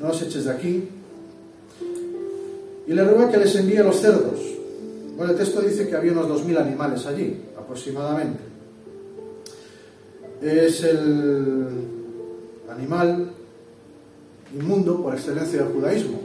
[0.00, 0.88] no los eches de aquí.
[2.86, 4.38] Y le ruega que les envíe los cerdos.
[5.16, 8.44] Bueno, el texto dice que había unos 2.000 animales allí, aproximadamente.
[10.40, 11.95] Es el
[12.76, 13.32] animal
[14.54, 16.20] inmundo por excelencia del judaísmo.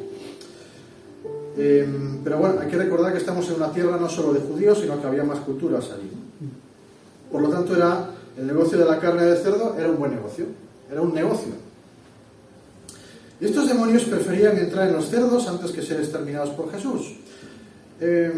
[1.57, 1.87] Eh,
[2.23, 4.99] pero bueno, hay que recordar que estamos en una tierra no solo de judíos, sino
[5.01, 6.11] que había más culturas allí.
[7.31, 10.45] Por lo tanto, era el negocio de la carne de cerdo era un buen negocio,
[10.89, 11.53] era un negocio.
[13.39, 17.15] Y estos demonios preferían entrar en los cerdos antes que ser exterminados por Jesús.
[17.99, 18.31] Eh,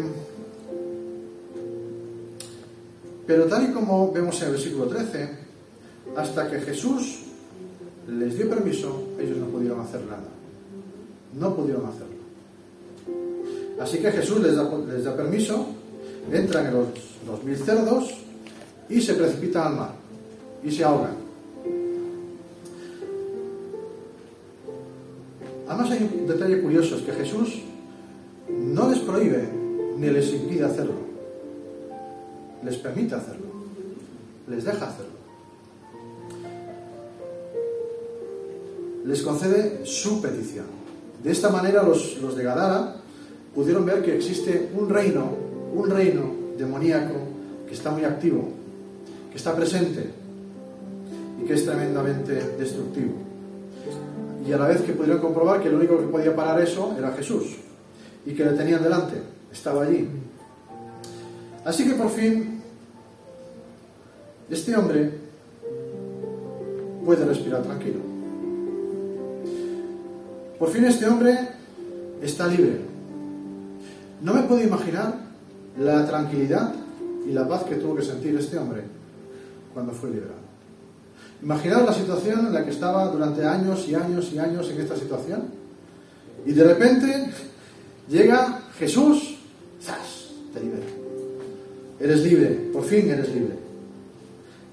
[3.26, 5.28] pero tal y como vemos en el versículo 13,
[6.16, 7.24] hasta que Jesús
[8.08, 10.28] les dio permiso, ellos no pudieron hacer nada.
[11.38, 12.14] No pudieron hacerlo.
[13.80, 15.66] Así que Jesús les da, les da permiso,
[16.30, 16.86] entran en los
[17.26, 18.14] dos mil cerdos
[18.88, 19.94] y se precipitan al mar
[20.62, 21.24] y se ahogan.
[25.68, 27.62] Además hay un detalle curioso, es que Jesús
[28.48, 29.48] no les prohíbe
[29.98, 30.94] ni les impide hacerlo.
[32.62, 33.46] Les permite hacerlo.
[34.48, 35.13] Les deja hacerlo.
[39.04, 40.66] Les concede su petición.
[41.22, 42.96] De esta manera los, los de Gadara
[43.54, 45.30] pudieron ver que existe un reino,
[45.74, 46.22] un reino
[46.58, 47.14] demoníaco
[47.66, 48.48] que está muy activo,
[49.30, 50.10] que está presente
[51.42, 53.12] y que es tremendamente destructivo.
[54.46, 57.12] Y a la vez que pudieron comprobar que el único que podía parar eso era
[57.12, 57.56] Jesús
[58.26, 59.16] y que le tenían delante,
[59.52, 60.08] estaba allí.
[61.64, 62.60] Así que por fin
[64.50, 65.10] este hombre
[67.04, 68.13] puede respirar tranquilo.
[70.58, 71.36] Por fin este hombre
[72.22, 72.80] está libre.
[74.22, 75.14] No me puedo imaginar
[75.78, 76.72] la tranquilidad
[77.26, 78.82] y la paz que tuvo que sentir este hombre
[79.72, 80.44] cuando fue liberado.
[81.42, 84.96] Imaginaos la situación en la que estaba durante años y años y años en esta
[84.96, 85.42] situación.
[86.46, 87.30] Y de repente
[88.08, 89.36] llega Jesús,
[89.82, 90.30] ¡zas!
[90.52, 90.86] Te libera.
[91.98, 93.58] Eres libre, por fin eres libre.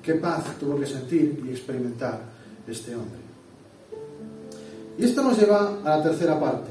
[0.03, 2.21] Qué paz tuvo que sentir y experimentar
[2.67, 3.30] este hombre.
[5.01, 6.69] Y esto nos lleva a la tercera parte.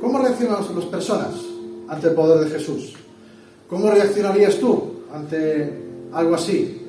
[0.00, 1.34] ¿Cómo reaccionan las personas
[1.86, 2.94] ante el poder de Jesús?
[3.68, 5.70] ¿Cómo reaccionarías tú ante
[6.12, 6.80] algo así?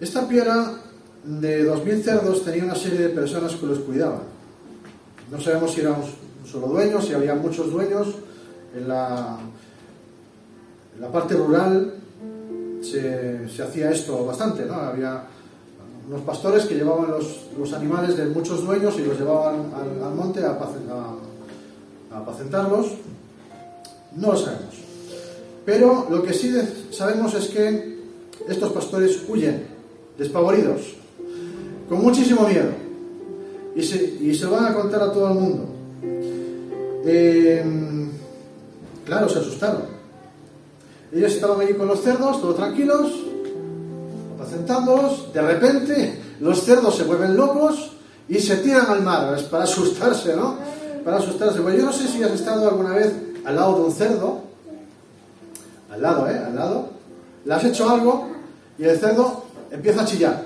[0.00, 0.74] Esta piedra
[1.24, 4.22] de 2.000 cerdos tenía una serie de personas que los cuidaban.
[5.28, 6.04] No sabemos si era un
[6.46, 8.14] solo dueño, si había muchos dueños.
[8.76, 9.38] En la,
[10.94, 11.94] en la parte rural
[12.80, 14.74] se, se, hacía esto bastante, ¿no?
[14.74, 15.24] Había
[16.12, 19.72] unos pastores que llevaban los, los animales de muchos dueños y los llevaban
[20.02, 22.88] al, monte a, a, apacentarlos.
[24.16, 24.74] No lo sabemos.
[25.64, 26.54] Pero lo que sí
[26.90, 27.98] sabemos es que
[28.46, 29.66] estos pastores huyen,
[30.18, 30.82] despavoridos,
[31.88, 32.72] con muchísimo miedo,
[33.74, 35.64] y se, y se van a contar a todo el mundo.
[37.06, 37.64] Eh,
[39.06, 39.84] claro, se asustaron.
[41.10, 43.31] Ellos estaban allí con los cerdos, todos tranquilos,
[44.52, 45.32] apacentándolos.
[45.32, 47.92] De repente, los cerdos se vuelven locos
[48.28, 50.56] y se tiran al mar para asustarse, ¿no?
[51.04, 51.60] Para asustarse.
[51.60, 53.12] Pues yo no sé si has estado alguna vez
[53.44, 54.40] al lado de un cerdo,
[55.90, 56.38] al lado, ¿eh?
[56.38, 56.88] Al lado,
[57.44, 58.28] le has hecho algo
[58.78, 60.42] y el cerdo empieza a chillar.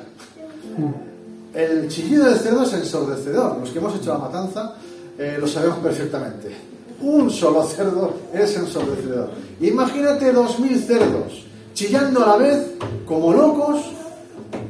[1.55, 3.59] El chillido del cerdo es ensordecedor.
[3.59, 4.75] Los que hemos hecho la matanza
[5.19, 6.55] eh, lo sabemos perfectamente.
[7.01, 9.31] Un solo cerdo es ensordecedor.
[9.61, 12.71] Imagínate dos mil cerdos chillando a la vez,
[13.05, 13.83] como locos,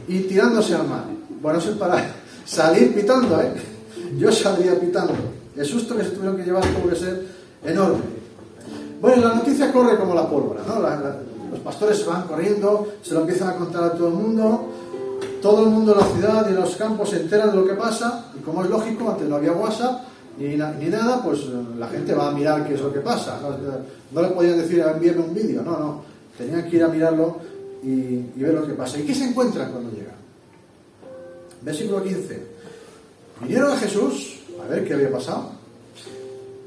[0.08, 1.04] y tirándose al mar.
[1.40, 2.14] Bueno, eso es para
[2.44, 3.52] salir pitando, ¿eh?
[4.18, 5.14] Yo saldría pitando.
[5.56, 7.26] El susto que se tuvieron que llevar tuvo que ser
[7.64, 8.02] enorme.
[9.00, 10.80] Bueno, la noticia corre como la pólvora, ¿no?
[11.50, 14.68] los pastores se van corriendo, se lo empiezan a contar a todo el mundo,
[15.40, 17.74] todo el mundo en la ciudad y en los campos se entera de lo que
[17.74, 20.02] pasa, y como es lógico, antes no había WhatsApp
[20.38, 21.40] ni, ni nada, pues
[21.78, 23.38] la gente va a mirar qué es lo que pasa.
[24.12, 26.02] No, le podían decir envíame un vídeo, no, no,
[26.36, 27.38] tenían que ir a mirarlo
[27.86, 28.98] y, ver lo que pasa.
[28.98, 30.16] ¿Y qué se encuentran cuando llegan?
[31.62, 32.42] Versículo 15.
[33.42, 35.52] Vinieron a Jesús a ver qué había pasado.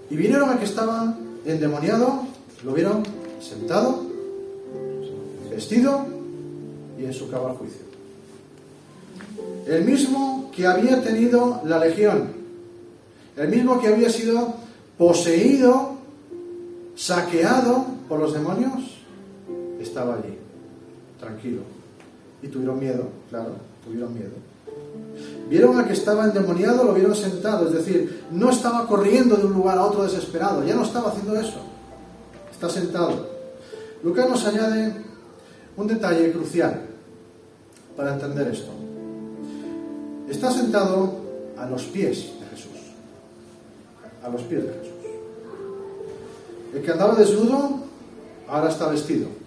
[0.10, 2.24] Y vinieron a que estaba endemoniado,
[2.64, 3.04] lo vieron
[3.42, 4.06] sentado,
[5.52, 6.06] vestido
[6.98, 7.82] y en su cabo al juicio.
[9.68, 12.32] El mismo que había tenido la legión,
[13.36, 14.56] el mismo que había sido
[14.98, 15.98] poseído,
[16.96, 19.00] saqueado por los demonios,
[19.80, 20.39] estaba allí,
[21.20, 21.62] tranquilo.
[22.42, 24.32] Y tuvieron miedo, claro, tuvieron miedo.
[25.50, 29.54] Vieron a que estaba endemoniado, lo vieron sentado, es decir, no estaba corriendo de un
[29.54, 31.60] lugar a otro desesperado, ya no estaba haciendo eso.
[32.52, 33.28] Está sentado.
[34.04, 34.94] Lucas nos añade
[35.76, 36.82] un detalle crucial
[37.98, 38.72] para entender esto.
[40.30, 41.20] Está sentado
[41.58, 42.78] a los pies de Jesús.
[44.24, 44.94] A los pies de Jesús.
[46.76, 47.80] El que andaba desnudo
[48.48, 49.39] ahora está vestido.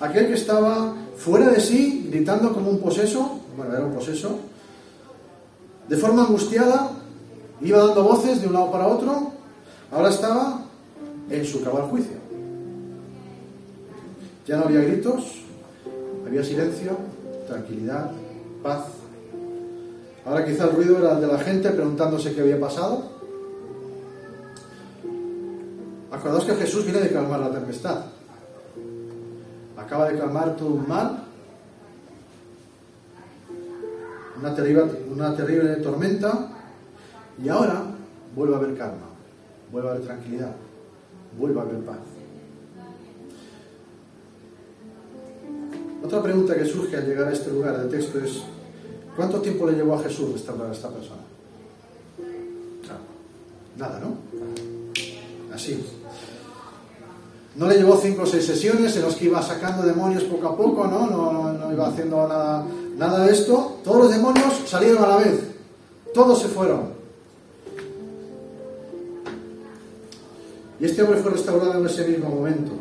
[0.00, 4.38] Aquel que estaba fuera de sí, gritando como un poseso, bueno, era un poseso,
[5.88, 6.90] de forma angustiada,
[7.60, 9.32] iba dando voces de un lado para otro,
[9.90, 10.62] ahora estaba
[11.30, 12.16] en su cabal juicio.
[14.46, 15.42] Ya no había gritos,
[16.26, 16.96] había silencio,
[17.46, 18.10] tranquilidad,
[18.62, 18.84] paz.
[20.26, 23.10] Ahora quizá el ruido era el de la gente preguntándose qué había pasado.
[26.10, 28.04] Acordaos que Jesús viene de calmar la tempestad.
[29.84, 31.24] Acaba de calmar tu mal
[34.38, 36.48] una terrible, una terrible tormenta
[37.42, 37.82] y ahora
[38.34, 39.06] vuelve a haber calma,
[39.70, 40.52] vuelve a haber tranquilidad,
[41.38, 41.98] vuelve a haber paz.
[46.04, 48.42] Otra pregunta que surge al llegar a este lugar del texto es,
[49.16, 51.22] ¿cuánto tiempo le llevó a Jesús restaurar a esta persona?
[53.76, 54.16] Nada, ¿no?
[55.52, 55.84] Así.
[57.56, 60.56] No le llevó cinco o seis sesiones en las que iba sacando demonios poco a
[60.56, 61.06] poco, ¿no?
[61.06, 62.64] No, iba haciendo nada
[62.96, 65.40] nada de esto, todos los demonios salieron a la vez,
[66.12, 66.94] todos se fueron.
[70.80, 72.72] Y este hombre fue restaurado en ese mismo momento.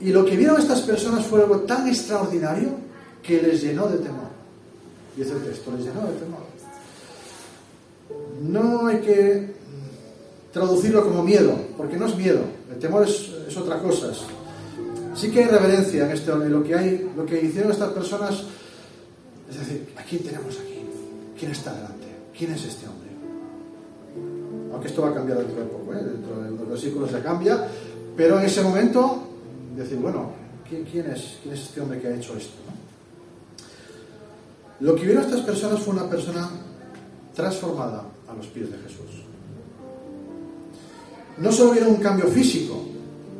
[0.00, 2.70] Y lo que vieron estas personas fue algo tan extraordinario
[3.22, 4.28] que les llenó de temor.
[5.16, 6.40] Y es el texto, les llenó de temor.
[8.42, 9.54] No hay que
[10.52, 14.12] traducirlo como miedo, porque no es miedo, el temor es, otra cosa,
[15.14, 18.44] sí que hay reverencia en esto, en lo que hay, lo que hicieron estas personas.
[19.50, 20.84] Es decir, ¿a quién tenemos aquí?
[21.38, 22.06] ¿Quién está delante?
[22.36, 23.08] ¿Quién es este hombre?
[24.72, 26.04] Aunque esto va a cambiar dentro de poco, ¿eh?
[26.04, 27.66] dentro de los versículos se cambia,
[28.16, 29.22] pero en ese momento,
[29.74, 30.32] decir, bueno,
[30.68, 32.58] ¿quién, es, quién es este hombre que ha hecho esto?
[34.80, 36.48] Lo que vieron estas personas fue una persona
[37.34, 39.27] transformada a los pies de Jesús.
[41.40, 42.82] No solo vieron un cambio físico,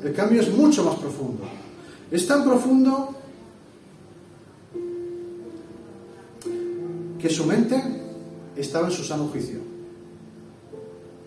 [0.02, 1.44] el cambio es mucho más profundo.
[2.10, 3.14] Es tan profundo
[7.20, 7.82] que su mente
[8.56, 9.58] estaba en su sano juicio.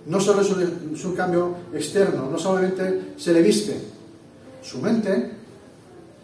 [0.06, 3.78] No solo es un, cambio externo, no solamente se le viste,
[4.64, 5.32] su mente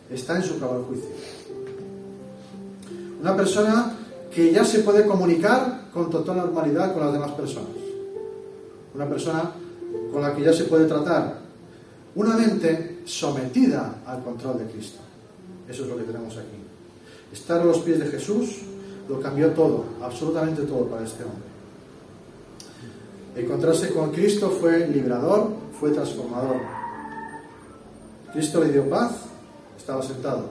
[0.09, 1.09] está en su cabal juicio.
[3.21, 3.95] Una persona
[4.33, 7.69] que ya se puede comunicar con total normalidad con las demás personas.
[8.95, 9.51] Una persona
[10.11, 11.39] con la que ya se puede tratar.
[12.15, 14.99] Una mente sometida al control de Cristo.
[15.69, 16.57] Eso es lo que tenemos aquí.
[17.31, 18.57] Estar a los pies de Jesús
[19.09, 21.47] lo cambió todo, absolutamente todo para este hombre.
[23.35, 26.57] Encontrarse con Cristo fue librador, fue transformador.
[28.33, 29.11] Cristo le dio paz,
[29.77, 30.49] estaba sentado.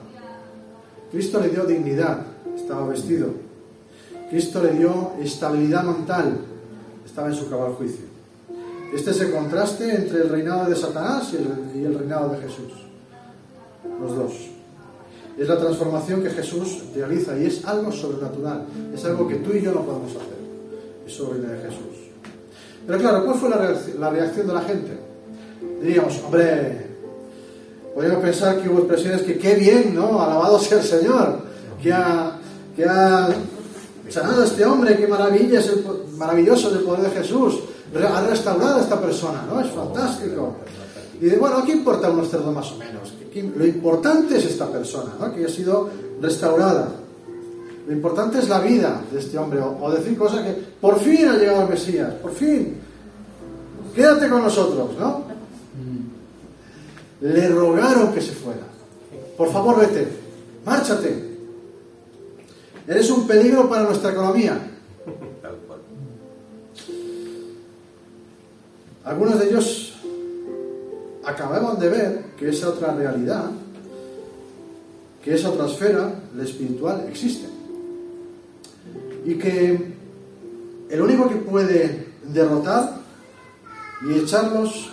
[1.11, 3.29] Cristo le dio dignidad, estaba vestido.
[4.29, 6.37] Cristo le dio estabilidad mental,
[7.05, 8.16] estaba en su cabal juicio.
[8.93, 12.71] Este es el contraste entre el reinado de Satanás y el, reinado de Jesús.
[14.01, 14.33] Los dos.
[15.37, 18.65] Es la transformación que Jesús realiza y es algo sobrenatural.
[18.93, 20.37] Es algo que tú y yo no podemos hacer.
[21.05, 21.97] Eso viene de Jesús.
[22.85, 24.97] Pero claro, ¿cuál fue la reacción, de la gente?
[25.81, 26.87] Diríamos, hombre,
[27.93, 30.21] podríamos pensar que hubo expresiones que qué bien, ¿no?
[30.21, 31.39] Alabado sea el Señor,
[31.81, 32.39] que ha,
[34.09, 35.83] sanado a este hombre, qué maravilla, es el,
[36.15, 37.59] maravilloso el poder de Jesús
[37.95, 39.59] ha restaurado a esta persona, ¿no?
[39.59, 40.55] Es fantástico.
[41.19, 43.13] Y de, bueno, ¿qué importa unos cerdos más o menos?
[43.55, 45.33] Lo importante es esta persona, ¿no?
[45.33, 45.89] Que ha sido
[46.21, 46.89] restaurada.
[47.87, 51.37] Lo importante es la vida de este hombre, o, decir cosas que por fin ha
[51.37, 52.77] llegado el Mesías, por fin.
[53.95, 55.37] Quédate con nosotros, ¿no?
[57.21, 58.61] le rogaron que se fuera.
[59.35, 60.07] Por favor, vete,
[60.65, 61.27] márchate.
[62.87, 64.76] Eres un peligro para nuestra economía.
[69.07, 69.93] Algunos de ellos
[71.23, 73.45] acababan de ver que esa otra realidad,
[75.23, 77.47] que esa otra esfera, la espiritual, existe.
[79.25, 79.93] Y que
[80.89, 82.97] el único que puede derrotar
[84.09, 84.89] y echarlos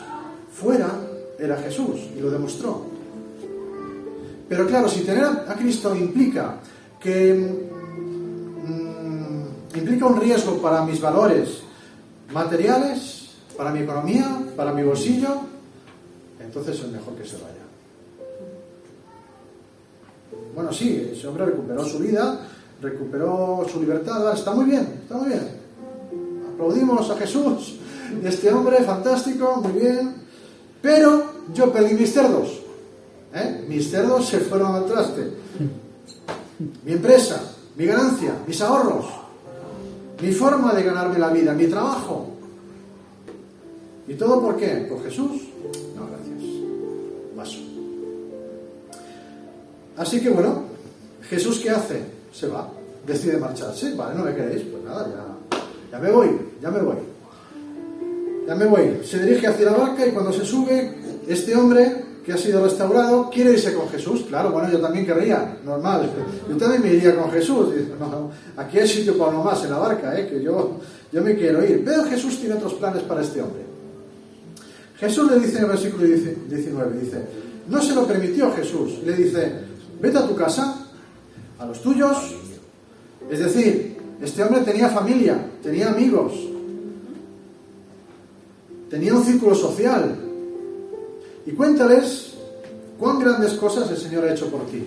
[0.53, 0.91] fuera
[1.37, 2.83] era Jesús, y lo demostró.
[4.49, 6.61] Pero claro, si tener a Cristo implica
[7.01, 7.35] que
[8.65, 11.65] mm, implica un riesgo para mis valores
[12.33, 13.14] materiales,
[13.57, 15.41] para mi economía, para mi bolsillo,
[16.41, 17.65] entonces es mejor que se vaya.
[20.55, 22.41] Bueno, sí, ese hombre recuperó su vida,
[22.81, 25.49] recuperó su libertad, está muy bien, está muy bien.
[26.53, 27.77] Aplaudimos a Jesús,
[28.23, 30.15] este hombre fantástico, muy bien,
[30.81, 32.61] pero yo perdí mis cerdos.
[33.35, 33.65] ¿eh?
[33.69, 35.31] Mis cerdos se fueron al traste.
[36.85, 37.41] Mi empresa,
[37.77, 39.07] mi ganancia, mis ahorros,
[40.23, 42.34] mi forma de ganarme la vida, mi trabajo.
[44.07, 44.87] ¿Y todo por qué?
[44.89, 45.43] ¿Por Jesús?
[45.97, 46.43] No, gracias.
[47.37, 47.59] Paso.
[49.97, 50.65] Así que bueno,
[51.29, 52.03] Jesús ¿qué hace?
[52.33, 52.71] Se va,
[53.07, 53.95] decide marcharse.
[53.95, 55.59] Vale, no me queréis, pues nada, ya,
[55.93, 56.29] ya me voy,
[56.61, 56.97] ya me voy.
[58.47, 59.01] Ya me voy.
[59.05, 60.95] Se dirige hacia la barca y cuando se sube,
[61.27, 64.25] este hombre que ha sido restaurado quiere irse con Jesús.
[64.29, 66.11] Claro, bueno, yo también querría, normal.
[66.49, 67.69] Yo también me iría con Jesús.
[68.57, 70.27] aquí hay sitio para uno más en la barca, ¿eh?
[70.27, 70.79] que yo,
[71.13, 71.83] yo me quiero ir.
[71.85, 73.64] Pero Jesús tiene otros planes para este hombre.
[74.99, 77.23] Jesús le dice en el versículo 19, dice,
[77.69, 78.99] no se lo permitió Jesús.
[79.05, 79.53] Le dice,
[80.01, 80.87] vete a tu casa,
[81.59, 82.35] a los tuyos.
[83.31, 86.33] Es decir, este hombre tenía familia, tenía amigos,
[88.91, 90.17] tenía un círculo social,
[91.47, 92.35] y cuéntales
[92.99, 94.83] cuán grandes cosas el Señor ha hecho por ti.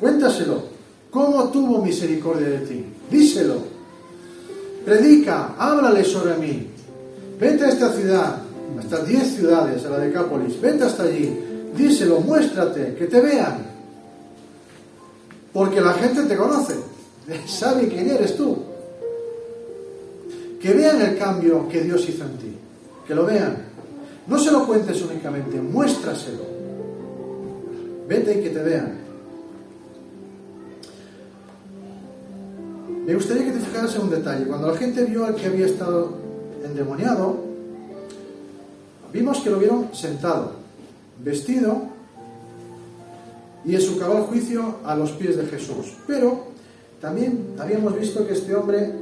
[0.00, 0.76] Cuéntaselo.
[1.10, 2.84] ¿Cómo tuvo misericordia de ti?
[3.10, 3.56] Díselo.
[4.84, 6.66] Predica, háblale sobre mí.
[7.40, 8.42] Vete a esta ciudad,
[8.78, 10.60] hasta 10 ciudades, a la Decápolis.
[10.60, 11.38] Vete hasta allí.
[11.76, 13.66] Díselo, muéstrate, que te vean.
[15.52, 16.74] Porque la gente te conoce.
[17.46, 18.56] Sabe quién eres tú.
[20.60, 22.56] Que vean el cambio que Dios hizo en ti.
[23.06, 23.56] Que lo vean.
[24.26, 26.44] No se lo cuentes únicamente, muéstraselo.
[28.08, 29.06] Vete y que te vean.
[33.06, 34.46] Me gustaría que te fijaras en un detalle.
[34.46, 36.10] Cuando la gente vio al que había estado
[36.64, 37.45] endemoniado,
[39.12, 40.52] vimos que lo vieron sentado,
[41.22, 41.82] vestido
[43.64, 45.94] y en su cabal juicio a los pies de Jesús.
[46.06, 46.46] Pero
[47.00, 48.92] también habíamos visto que este hombre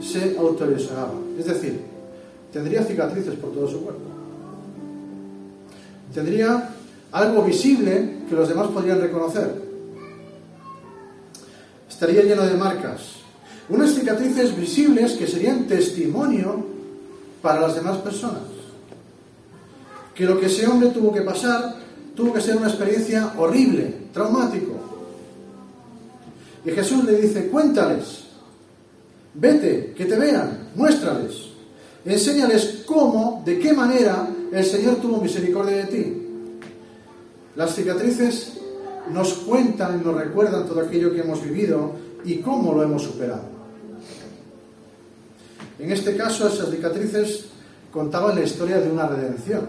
[0.00, 1.14] se autorizaba.
[1.38, 1.80] Es decir,
[2.52, 4.16] tendría cicatrices por todo su cuerpo
[6.16, 6.70] tendría
[7.12, 9.52] algo visible que los demás podrían reconocer.
[11.88, 13.16] Estaría lleno de marcas.
[13.68, 16.64] Unas cicatrices visibles que serían testimonio
[17.42, 18.55] para las demás personas.
[20.16, 21.76] Que lo que ese hombre tuvo que pasar
[22.14, 24.72] tuvo que ser una experiencia horrible, traumático.
[26.64, 28.24] Y Jesús le dice, cuéntales,
[29.34, 31.34] vete, que te vean, muéstrales,
[32.04, 36.22] enséñales cómo, de qué manera el Señor tuvo misericordia de ti.
[37.54, 38.54] Las cicatrices
[39.12, 41.92] nos cuentan nos recuerdan todo aquello que hemos vivido
[42.24, 43.42] y cómo lo hemos superado.
[45.78, 47.44] En este caso, esas cicatrices
[47.92, 49.68] contaban la historia de una redención,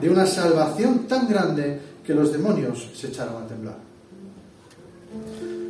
[0.00, 3.76] de una salvación tan grande que los demonios se echaron a temblar.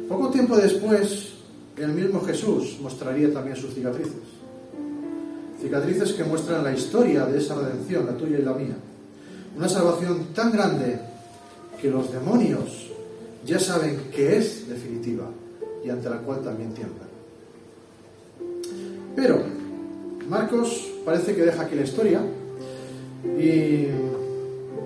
[0.08, 1.32] Poco tiempo después,
[1.76, 4.14] el mismo Jesús mostraría también sus cicatrices.
[5.60, 8.76] Cicatrices que muestran la historia de esa redención, la tuya y la mía.
[9.56, 11.00] Una salvación tan grande
[11.80, 12.90] que los demonios
[13.44, 15.28] ya saben que es definitiva
[15.84, 17.08] y ante la cual también tiemblan.
[19.16, 19.42] Pero
[20.28, 22.20] Marcos parece que deja aquí la historia
[23.38, 23.86] y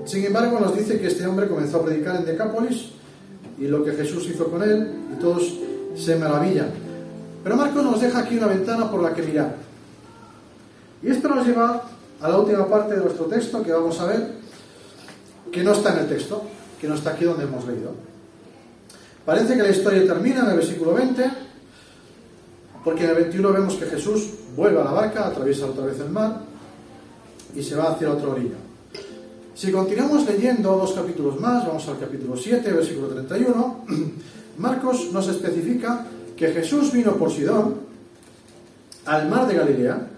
[0.05, 2.91] sin embargo nos dice que este hombre comenzó a predicar en Decápolis
[3.59, 5.55] y lo que Jesús hizo con él y todos
[5.95, 6.71] se maravillan.
[7.45, 9.57] Pero Marcos nos deja aquí una ventana por la que mirar.
[11.03, 11.83] Y esto nos lleva
[12.21, 14.33] a la última parte de nuestro texto que vamos a ver,
[15.51, 16.45] que no está en el texto,
[16.81, 17.93] que no está aquí donde hemos leído.
[19.25, 21.31] Parece que la historia termina en el versículo 20,
[22.85, 26.11] porque en el 21 vemos que Jesús vuelve a la barca, atraviesa otra vez el
[26.11, 26.41] mar
[27.55, 28.57] y se va hacia otra orilla.
[29.55, 33.85] Si continuamos leyendo dos capítulos más, vamos al capítulo 7, versículo 31,
[34.59, 37.75] Marcos nos especifica que Jesús vino por Sidón
[39.05, 40.09] al mar de Galilea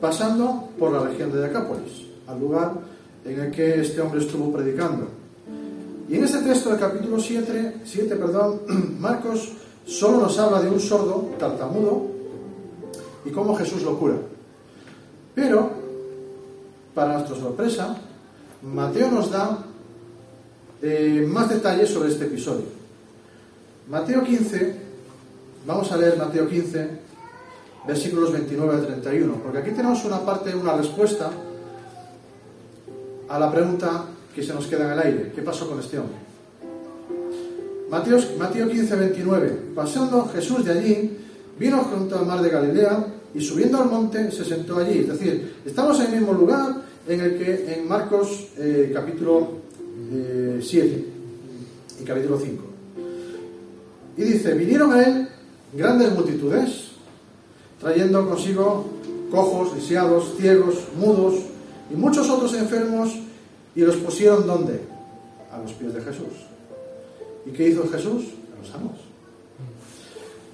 [0.00, 2.72] pasando por la región de Decápolis, al lugar
[3.24, 5.06] en el que este hombre estuvo predicando.
[6.08, 8.62] Y en este texto del capítulo 7, 7 perdón,
[8.98, 9.52] Marcos
[9.86, 12.08] solo nos habla de un sordo tartamudo
[13.24, 14.16] y cómo Jesús lo cura.
[15.36, 15.70] Pero,
[16.96, 17.96] para nuestra sorpresa,
[18.62, 19.58] Mateo nos da
[20.80, 22.66] eh, más detalles sobre este episodio.
[23.90, 24.76] Mateo 15,
[25.66, 26.90] vamos a leer Mateo 15,
[27.86, 31.30] versículos 29 al 31, porque aquí tenemos una parte, una respuesta
[33.28, 35.32] a la pregunta que se nos queda en el aire.
[35.34, 36.16] ¿Qué pasó con este hombre?
[37.90, 39.58] Mateo, Mateo 15, 29.
[39.74, 41.18] Pasando Jesús de allí,
[41.58, 45.00] vino junto al mar de Galilea y subiendo al monte se sentó allí.
[45.00, 49.48] Es decir, estamos en el mismo lugar en el que en Marcos eh, capítulo
[50.60, 51.04] 7 eh,
[52.00, 52.62] y capítulo 5.
[54.16, 55.28] Y dice, vinieron a él
[55.72, 56.92] grandes multitudes,
[57.80, 58.86] trayendo consigo
[59.30, 61.34] cojos, lisiados, ciegos, mudos
[61.90, 63.14] y muchos otros enfermos,
[63.74, 64.80] y los pusieron ¿dónde?
[65.50, 66.46] A los pies de Jesús.
[67.46, 68.24] ¿Y qué hizo Jesús?
[68.60, 68.92] Los sanó.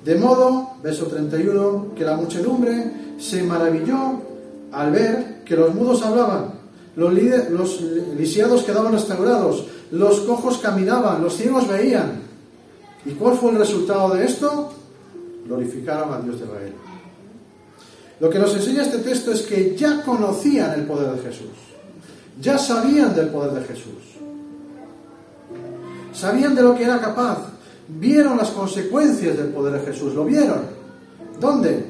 [0.04, 4.22] De modo, verso 31, que la muchedumbre se maravilló
[4.70, 6.52] al ver que los mudos hablaban,
[6.94, 7.80] los,
[8.16, 12.20] lisiados quedaban restaurados, los cojos caminaban, los ciegos veían.
[13.06, 14.72] ¿Y cuál fue el resultado de esto?
[15.46, 16.72] Glorificaron a Dios de Israel.
[18.20, 21.56] Lo que nos enseña este texto es que ya conocían el poder de Jesús,
[22.40, 24.18] ya sabían del poder de Jesús,
[26.12, 27.38] sabían de lo que era capaz,
[27.86, 30.62] vieron las consecuencias del poder de Jesús, lo vieron.
[31.40, 31.86] ¿Dónde?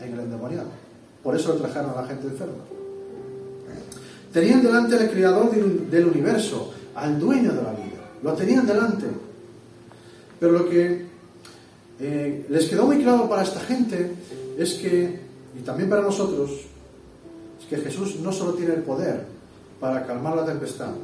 [0.00, 0.87] En el endemoniado.
[1.28, 2.64] Por eso lo trajeron a la gente enferma.
[4.32, 8.12] Tenían delante al creador del universo, al dueño de la vida.
[8.22, 9.04] Lo tenían delante.
[10.40, 11.04] Pero lo que
[12.00, 14.10] eh, les quedó muy claro para esta gente
[14.56, 15.20] es que,
[15.54, 16.50] y también para nosotros,
[17.60, 19.26] es que Jesús no solo tiene el poder
[19.78, 20.94] para calmar la tempestad,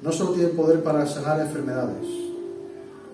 [0.00, 2.06] no solo tiene el poder para sanar enfermedades,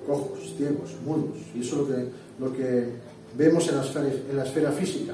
[0.06, 2.08] cojos, ciegos, mudos, y eso es lo que,
[2.38, 5.12] lo que vemos en la, esfera, en física,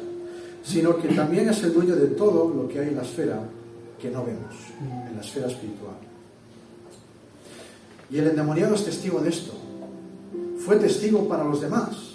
[0.62, 3.40] sino que también es el dueño de todo lo que hay en la esfera
[4.00, 4.54] que no vemos,
[5.08, 5.96] en la esfera espiritual.
[8.10, 9.52] Y el endemoniado es testigo de esto.
[10.64, 12.14] Fue testigo para los demás.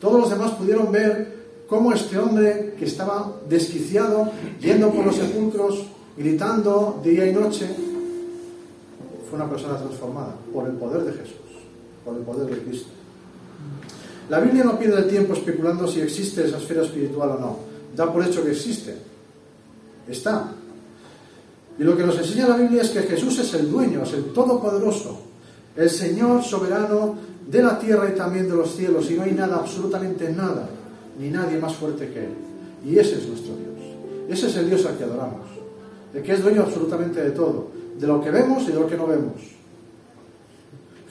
[0.00, 1.38] Todos los demás pudieron ver
[1.68, 7.66] cómo este hombre que estaba desquiciado, yendo por los sepulcros, gritando día y noche,
[9.28, 11.36] fue una persona transformada por el poder de Jesús,
[12.04, 12.88] por el poder de Cristo.
[14.28, 17.58] La Biblia no pierde el tiempo especulando si existe esa esfera espiritual o no.
[17.96, 18.94] Da por hecho que existe.
[20.06, 20.52] Está.
[21.78, 24.32] Y lo que nos enseña la Biblia es que Jesús es el dueño, es el
[24.32, 25.20] todopoderoso,
[25.76, 27.16] el Señor soberano
[27.46, 29.10] de la tierra y también de los cielos.
[29.10, 30.68] Y no hay nada, absolutamente nada,
[31.18, 32.34] ni nadie más fuerte que Él.
[32.84, 34.28] Y ese es nuestro Dios.
[34.28, 35.46] Ese es el Dios al que adoramos.
[36.12, 38.96] El que es dueño absolutamente de todo de lo que vemos y de lo que
[38.96, 39.42] no vemos.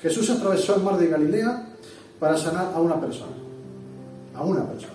[0.02, 1.77] Jesús atravesó el mar de Galilea
[2.20, 3.34] para sanar a una persona,
[4.36, 4.94] a una persona.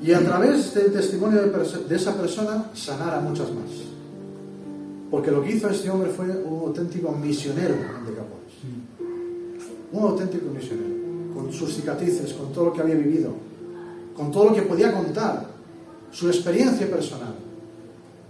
[0.00, 3.70] Y a través del testimonio de, esa persona sanar a muchas más.
[5.10, 8.54] Porque lo que hizo este hombre fue un auténtico misionero en Decapólis.
[9.90, 13.32] Un auténtico misionero, con sus cicatrices, con todo lo que había vivido,
[14.14, 15.46] con todo lo que podía contar,
[16.12, 17.34] su experiencia personal.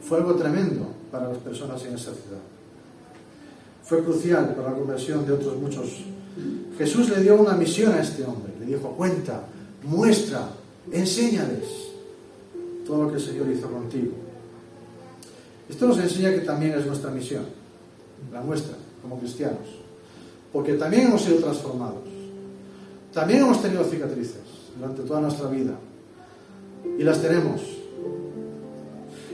[0.00, 2.40] Fue algo tremendo para las personas en esa ciudad.
[3.82, 6.04] Fue crucial para la conversión de otros muchos.
[6.78, 8.52] Jesús le dio una misión a este hombre.
[8.60, 9.42] Le dijo, cuenta,
[9.82, 10.48] muestra,
[10.92, 11.64] enséñales
[12.86, 14.12] todo lo que el Señor hizo contigo.
[15.68, 17.42] Esto nos enseña que también es nuestra misión,
[18.32, 19.68] la nuestra, como cristianos.
[20.52, 22.08] Porque también hemos sido transformados.
[23.12, 24.40] También hemos tenido cicatrices
[24.78, 25.74] durante toda nuestra vida.
[26.98, 27.60] Y las tenemos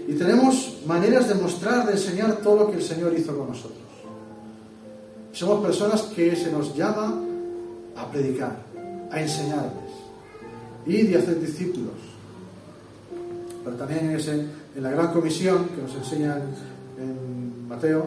[0.07, 3.79] y tenemos maneras de mostrar, de enseñar todo lo que el Señor hizo con nosotros.
[5.33, 7.21] Somos personas que se nos llama
[7.97, 8.57] a predicar,
[9.11, 9.93] a enseñarles
[10.87, 11.95] y de hacer discípulos.
[13.65, 16.37] Pero también en, la gran comisión que nos enseña
[16.99, 18.07] en Mateo,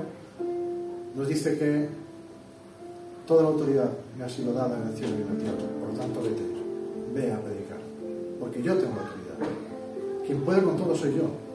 [1.16, 1.88] nos dice que
[3.26, 5.70] toda la autoridad me ha sido dada en el cielo y en la tierra.
[5.80, 6.44] Por lo tanto, vete,
[7.14, 7.78] ve a predicar.
[8.40, 10.26] Porque yo tengo autoridad.
[10.26, 11.48] Quien puede con todo soy yo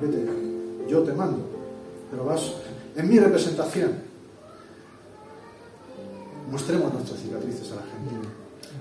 [0.00, 0.26] vete,
[0.88, 1.44] yo te mando,
[2.10, 2.52] pero vas
[2.96, 4.11] en mi representación.
[6.52, 8.28] Mostremos nuestras cicatrices a la gente.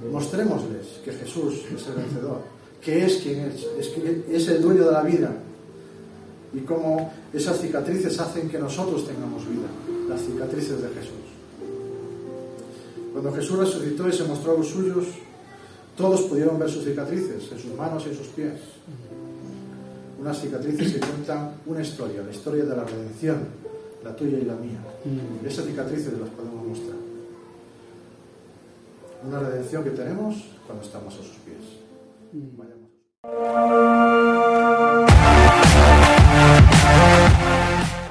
[0.03, 0.11] Mm.
[0.11, 2.41] Mostrémosles que Jesús es el vencedor,
[2.81, 3.65] que es quien es,
[4.29, 5.31] es, el dueño de la vida.
[6.53, 9.69] Y cómo esas cicatrices hacen que nosotros tengamos vida,
[10.09, 11.23] las cicatrices de Jesús.
[13.13, 15.05] Cuando Jesús resucitó y se mostró a los suyos,
[15.95, 18.59] todos pudieron ver sus cicatrices en sus manos y en sus pies.
[20.19, 23.47] Unas cicatrices que cuentan una historia, la historia de la redención,
[24.03, 24.83] la tuya y la mía.
[25.05, 25.47] Mm.
[25.47, 27.00] Esas cicatrices las podemos mostrar
[29.23, 31.79] una redención que tenemos cuando estamos a sus pies.
[32.33, 32.57] Mm.
[32.57, 34.30] Vayamos.